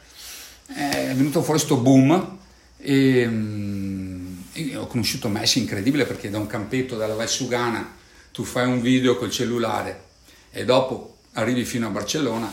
È 0.64 1.12
venuto 1.14 1.42
fuori 1.42 1.58
questo 1.58 1.76
boom 1.76 2.38
e, 2.78 3.26
mm, 3.28 4.38
e, 4.54 4.76
ho 4.76 4.86
conosciuto 4.86 5.28
Messi 5.28 5.58
incredibile 5.58 6.06
perché 6.06 6.30
da 6.30 6.38
un 6.38 6.46
campetto 6.46 6.96
dalla 6.96 7.12
Valsugana 7.12 7.94
tu 8.32 8.42
fai 8.42 8.66
un 8.66 8.80
video 8.80 9.18
col 9.18 9.30
cellulare 9.30 10.04
e 10.50 10.64
dopo 10.64 11.18
arrivi 11.32 11.66
fino 11.66 11.86
a 11.86 11.90
Barcellona 11.90 12.50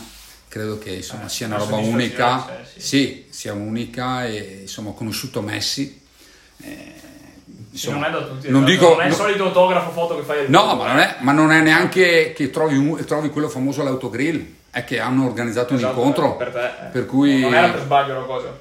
credo 0.48 0.76
che 0.78 0.90
insomma, 0.96 1.26
eh, 1.26 1.28
sia 1.30 1.46
una 1.46 1.56
roba 1.56 1.76
unica 1.76 2.44
cioè, 2.44 2.64
sì. 2.66 2.80
sì. 2.80 3.26
sia 3.30 3.54
unica 3.54 4.26
e 4.26 4.58
insomma 4.62 4.90
ho 4.90 4.94
conosciuto 4.94 5.40
Messi 5.40 5.98
eh, 6.58 6.94
Insomma, 7.70 7.96
non 7.96 8.04
è 8.06 8.10
da 8.10 8.26
tutti, 8.26 8.50
non, 8.50 8.64
dico, 8.64 8.90
non 8.90 9.02
è 9.02 9.06
il 9.06 9.14
solito 9.14 9.44
autografo 9.44 9.90
foto 9.90 10.16
che 10.16 10.22
fai 10.22 10.48
No, 10.48 10.74
ma 10.74 10.86
non, 10.86 10.98
è, 10.98 11.16
ma 11.20 11.32
non 11.32 11.52
è 11.52 11.60
neanche 11.60 12.32
che 12.34 12.50
trovi, 12.50 13.04
trovi 13.04 13.30
quello 13.30 13.48
famoso 13.48 13.82
all'autogrill, 13.82 14.54
è 14.70 14.84
che 14.84 15.00
hanno 15.00 15.26
organizzato 15.26 15.74
esatto, 15.74 16.00
un 16.00 16.06
incontro. 16.06 16.36
Per, 16.36 16.50
te, 16.50 16.64
eh. 16.64 16.88
per 16.90 17.06
cui... 17.06 17.40
Non 17.40 17.54
era 17.54 17.68
per 17.70 17.82
sbaglio 17.82 18.14
la 18.14 18.26
cosa. 18.26 18.58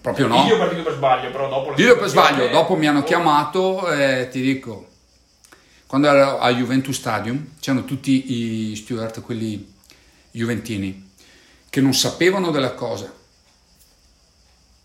Proprio 0.00 0.26
no. 0.26 0.44
Io 0.46 0.58
partito 0.58 0.82
per 0.82 0.94
sbaglio, 0.94 1.30
però 1.30 1.48
dopo... 1.48 1.74
Io 1.76 1.96
per 1.98 2.08
sbaglio, 2.08 2.48
dopo 2.48 2.74
mi 2.76 2.86
hanno 2.86 3.02
chiamato 3.02 3.90
e 3.90 4.28
ti 4.30 4.40
dico... 4.40 4.88
quando 5.86 6.08
ero 6.08 6.38
a 6.38 6.52
Juventus 6.52 6.96
Stadium, 6.96 7.52
c'erano 7.60 7.84
tutti 7.84 8.70
i 8.70 8.76
steward, 8.76 9.20
quelli 9.22 9.74
juventini, 10.32 11.10
che 11.70 11.80
non 11.80 11.94
sapevano 11.94 12.50
della 12.50 12.72
cosa, 12.72 13.12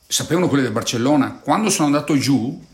sapevano 0.07 0.47
quelli 0.47 0.63
del 0.63 0.71
Barcellona. 0.71 1.39
Quando 1.43 1.69
sono 1.69 1.87
andato 1.87 2.17
giù, 2.17 2.69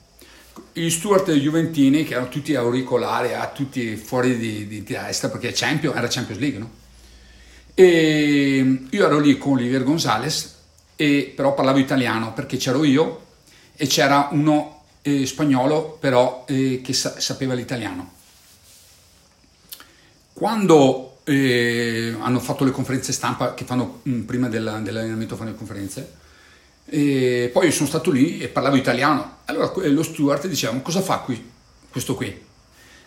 gli 0.73 0.89
steward 0.89 1.31
juventini, 1.31 2.03
che 2.03 2.13
erano 2.13 2.29
tutti 2.29 2.55
auricolari, 2.55 3.33
ah, 3.33 3.47
tutti 3.47 3.95
fuori 3.95 4.37
di, 4.37 4.67
di 4.67 4.83
testa, 4.83 5.29
perché 5.29 5.51
Champions, 5.53 5.95
era 5.95 6.07
Champions 6.07 6.39
League, 6.39 6.59
no? 6.59 6.71
E 7.73 8.85
io 8.89 9.05
ero 9.05 9.19
lì 9.19 9.37
con 9.37 9.53
Olivier 9.53 9.83
Gonzalez, 9.83 10.55
e 10.95 11.31
però 11.33 11.53
parlavo 11.53 11.77
italiano 11.77 12.33
perché 12.33 12.57
c'ero 12.57 12.83
io 12.83 13.25
e 13.75 13.85
c'era 13.85 14.29
uno 14.31 14.81
eh, 15.03 15.27
spagnolo 15.27 15.95
però 15.99 16.43
eh, 16.47 16.81
che 16.83 16.91
sa- 16.93 17.19
sapeva 17.19 17.53
l'italiano. 17.53 18.13
Quando 20.33 21.19
eh, 21.23 22.15
hanno 22.19 22.39
fatto 22.39 22.63
le 22.63 22.71
conferenze 22.71 23.13
stampa 23.13 23.53
che 23.53 23.63
fanno 23.63 23.99
mh, 24.03 24.21
prima 24.21 24.49
della, 24.49 24.79
dell'allenamento 24.79 25.35
fanno 25.35 25.51
le 25.51 25.55
conferenze, 25.55 26.11
e 26.89 27.49
poi 27.51 27.65
io 27.65 27.71
sono 27.71 27.87
stato 27.87 28.11
lì 28.11 28.39
e 28.39 28.47
parlavo 28.47 28.75
italiano. 28.75 29.39
Allora 29.45 29.71
lo 29.75 30.03
steward 30.03 30.47
diceva: 30.47 30.77
cosa 30.79 31.01
fa 31.01 31.17
qui, 31.19 31.51
questo 31.89 32.15
qui? 32.15 32.45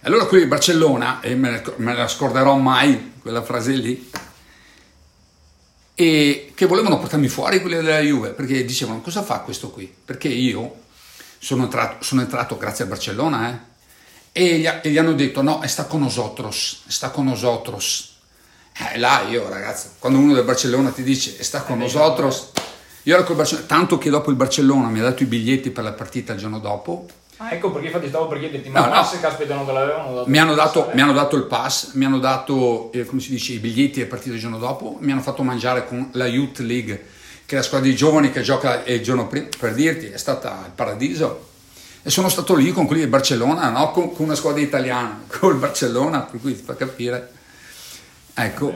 Allora 0.03 0.27
di 0.31 0.47
Barcellona, 0.47 1.21
e 1.21 1.35
me, 1.35 1.62
la 1.77 2.09
scorderò 2.09 2.57
mai 2.57 3.12
quella 3.21 3.43
frase 3.43 3.73
lì, 3.73 4.11
e 5.95 6.53
che 6.55 6.64
volevano 6.64 6.99
portarmi 6.99 7.29
fuori 7.29 7.61
quelli 7.61 7.77
della 7.77 8.01
Juve 8.01 8.31
perché 8.31 8.64
dicevano 8.64 9.03
cosa 9.03 9.23
fa 9.23 9.40
questo 9.40 9.69
qui? 9.69 9.93
Perché 10.03 10.29
io 10.29 10.85
sono 11.38 11.64
entrato, 11.64 12.03
sono 12.03 12.23
entrato 12.23 12.57
grazie 12.57 12.85
al 12.85 12.90
Barcellona 12.90 13.51
eh? 14.33 14.43
e, 14.43 14.59
gli, 14.59 14.66
e, 14.66 14.90
gli, 14.90 14.97
hanno 14.97 15.12
detto 15.12 15.43
no, 15.43 15.61
sta 15.66 15.85
con 15.85 16.01
nosotros, 16.01 16.85
sta 16.87 17.11
con 17.11 17.27
nosotros. 17.27 18.16
Eh, 18.73 18.99
là 18.99 19.27
io 19.29 19.47
ragazzi, 19.51 19.88
quando 19.99 20.19
uno 20.19 20.33
del 20.33 20.45
Barcellona 20.45 20.88
ti 20.88 21.03
dice 21.03 21.43
sta 21.43 21.61
con 21.61 21.77
nosotros, 21.77 22.53
io 23.05 23.15
ero 23.15 23.25
col 23.25 23.37
Barcellona, 23.37 23.67
tanto 23.67 23.99
che 23.99 24.11
dopo 24.11 24.31
il 24.31 24.37
Barcellona 24.37 24.89
mi 24.89 25.01
ha 25.01 25.03
dato 25.03 25.23
i 25.23 25.27
biglietti 25.27 25.71
per 25.71 25.85
la 25.85 25.93
partita 25.93 26.33
il 26.33 26.39
giorno 26.39 26.59
dopo 26.59 27.07
Ah, 27.43 27.55
ecco 27.55 27.71
perché 27.71 27.87
infatti 27.87 28.09
stavo 28.09 28.27
per 28.27 28.39
chiederti, 28.39 28.69
ma 28.69 28.85
no, 28.85 28.91
pass 28.91 29.15
no. 29.15 29.21
caspita 29.21 29.55
non 29.55 29.65
te 29.65 29.73
l'avevano 29.73 30.15
dato? 30.15 30.29
Mi 30.29 30.39
hanno 30.39 30.53
dato, 30.53 30.91
mi 30.93 31.01
hanno 31.01 31.15
dato 31.15 31.37
il 31.37 31.45
pass, 31.45 31.93
mi 31.95 32.05
hanno 32.05 32.19
dato, 32.19 32.93
eh, 32.93 33.07
come 33.07 33.23
si 33.23 33.31
dice, 33.31 33.55
i 33.55 33.59
biglietti 33.59 34.03
e 34.03 34.05
partite 34.05 34.35
il 34.35 34.41
giorno 34.41 34.59
dopo, 34.59 34.99
mi 35.01 35.11
hanno 35.11 35.23
fatto 35.23 35.43
mangiare 35.43 35.89
con 35.89 36.11
la 36.13 36.27
Youth 36.27 36.59
League, 36.59 37.07
che 37.47 37.55
è 37.55 37.57
la 37.57 37.65
squadra 37.65 37.89
di 37.89 37.97
giovani 37.97 38.31
che 38.31 38.43
gioca 38.43 38.85
il 38.85 39.03
giorno 39.03 39.27
prima, 39.27 39.47
per 39.59 39.73
dirti, 39.73 40.09
è 40.09 40.19
stata 40.19 40.65
il 40.67 40.73
paradiso. 40.75 41.49
E 42.03 42.11
sono 42.11 42.29
stato 42.29 42.55
lì 42.55 42.73
con 42.73 42.85
quelli 42.85 43.05
di 43.05 43.09
Barcellona, 43.09 43.71
no? 43.71 43.91
con, 43.91 44.13
con, 44.13 44.27
una 44.27 44.35
squadra 44.35 44.61
italiana, 44.61 45.23
con 45.39 45.53
il 45.53 45.59
Barcellona, 45.59 46.21
per 46.21 46.41
cui 46.43 46.55
ti 46.55 46.63
fa 46.63 46.77
capire. 46.77 47.33
Ecco, 48.35 48.71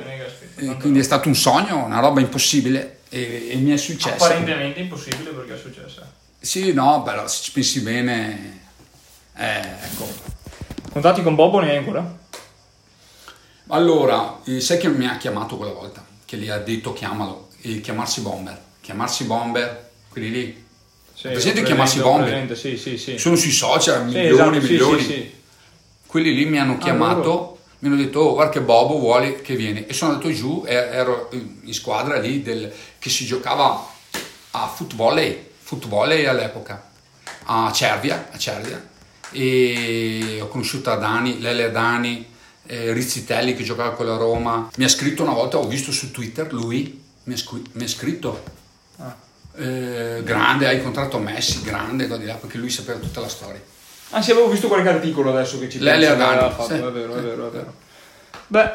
Bene, 0.57 0.79
quindi 0.79 1.01
è 1.01 1.03
stato 1.03 1.29
un 1.29 1.35
sogno, 1.35 1.85
una 1.85 2.01
roba 2.01 2.21
impossibile 2.21 3.01
e, 3.14 3.48
e 3.50 3.57
mi 3.57 3.70
è 3.70 3.77
successo. 3.77 4.24
Apparentemente 4.24 4.81
impossibile 4.81 5.31
perché 5.31 5.55
è 5.55 5.59
successo. 5.59 6.03
Sì, 6.40 6.72
no, 6.72 7.03
però 7.05 7.29
se 7.29 7.42
ci 7.44 7.53
pensi 7.53 7.81
bene, 7.81 8.61
eh, 9.37 9.59
ecco. 9.59 10.07
Contatti 10.92 11.22
con 11.22 11.37
Bobo 11.37 11.61
ne 11.61 11.70
hai 11.70 11.77
ancora? 11.77 12.22
Allora, 13.68 14.40
eh, 14.44 14.61
sai 14.61 14.79
che 14.79 14.88
mi 14.88 15.07
ha 15.07 15.16
chiamato 15.16 15.57
quella 15.57 15.72
volta? 15.72 16.05
Che 16.24 16.37
gli 16.37 16.48
ha 16.48 16.59
detto 16.59 16.92
chiamalo, 16.92 17.50
il 17.62 17.81
chiamarsi 17.81 18.20
Bomber. 18.20 18.61
Chiamarsi 18.81 19.24
Bomber, 19.24 19.90
quelli 20.09 20.31
lì. 20.31 20.64
Sì, 21.14 21.29
presente 21.29 21.62
chiamarsi 21.62 22.00
Bomber? 22.00 22.57
Sì, 22.57 22.77
sì, 22.77 22.98
sì. 22.98 23.16
Sono 23.16 23.37
sui 23.37 23.53
social, 23.53 24.05
milioni, 24.07 24.29
esatto, 24.29 24.50
milioni. 24.50 25.00
Sì, 25.03 25.07
sì, 25.07 25.33
Quelli 26.07 26.35
lì 26.35 26.46
mi 26.46 26.59
hanno 26.59 26.79
chiamato, 26.79 27.53
ah, 27.53 27.54
mi 27.85 27.92
hanno 27.92 28.03
detto, 28.03 28.20
oh, 28.20 28.33
guarda 28.33 28.51
che 28.51 28.62
Bobo 28.62 28.99
vuole 28.99 29.42
che 29.42 29.57
viene. 29.57 29.87
E 29.87 29.92
sono 29.92 30.12
andato 30.12 30.33
giù, 30.33 30.64
ero 30.66 31.29
in 31.33 31.75
squadra 31.75 32.18
lì 32.18 32.42
del, 32.42 32.73
che 32.99 33.11
si 33.11 33.27
giocava 33.27 33.92
a 34.53 34.66
football 34.68 35.18
football 35.59 36.11
all'epoca 36.27 36.90
a 37.44 37.70
Cervia, 37.73 38.29
a 38.31 38.38
Cervia 38.38 38.92
e 39.31 40.38
ho 40.40 40.49
conosciuto 40.49 40.90
Adani, 40.90 41.40
Lele 41.40 41.64
Adani, 41.64 42.27
eh, 42.66 42.92
Rizzitelli 42.92 43.55
che 43.55 43.64
giocava 43.64 43.90
con 43.90 44.07
la 44.07 44.16
Roma. 44.16 44.70
Mi 44.77 44.85
ha 44.85 44.88
scritto 44.88 45.23
una 45.23 45.33
volta, 45.33 45.59
ho 45.59 45.66
visto 45.66 45.92
su 45.92 46.11
Twitter, 46.11 46.53
lui 46.53 47.03
mi 47.25 47.35
ha, 47.35 47.37
scu- 47.37 47.68
mi 47.73 47.85
ha 47.85 47.88
scritto. 47.88 48.42
Ah. 48.99 49.16
Eh, 49.57 50.23
grande, 50.25 50.68
hai 50.68 50.77
incontrato 50.77 51.18
Messi, 51.18 51.62
grande, 51.62 52.07
perché 52.07 52.59
lui 52.59 52.70
sapeva 52.70 52.99
tutta 52.99 53.20
la 53.20 53.29
storia. 53.29 53.61
Anzi, 54.11 54.31
avevo 54.31 54.49
visto 54.49 54.69
qualche 54.69 54.88
articolo 54.88 55.31
adesso 55.31 55.59
che 55.59 55.69
ci 55.69 55.79
Lele 55.81 56.09
Adani. 56.09 56.51
Fatto, 56.51 56.64
sì. 56.64 56.75
è 56.75 56.81
vero, 56.81 57.14
è 57.14 57.21
vero, 57.21 57.47
è 57.49 57.51
vero. 57.51 57.75
Beh, 58.47 58.71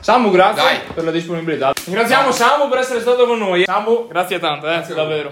Samu, 0.00 0.30
grazie 0.30 0.62
Dai. 0.62 0.80
per 0.94 1.04
la 1.04 1.10
disponibilità. 1.10 1.72
Ringraziamo 1.84 2.30
Samu 2.30 2.68
per 2.68 2.78
essere 2.78 3.00
stato 3.00 3.26
con 3.26 3.38
noi. 3.38 3.64
Samu, 3.64 4.06
grazie 4.06 4.38
tanto, 4.38 4.66
eh, 4.66 4.74
grazie 4.74 4.94
davvero. 4.94 5.26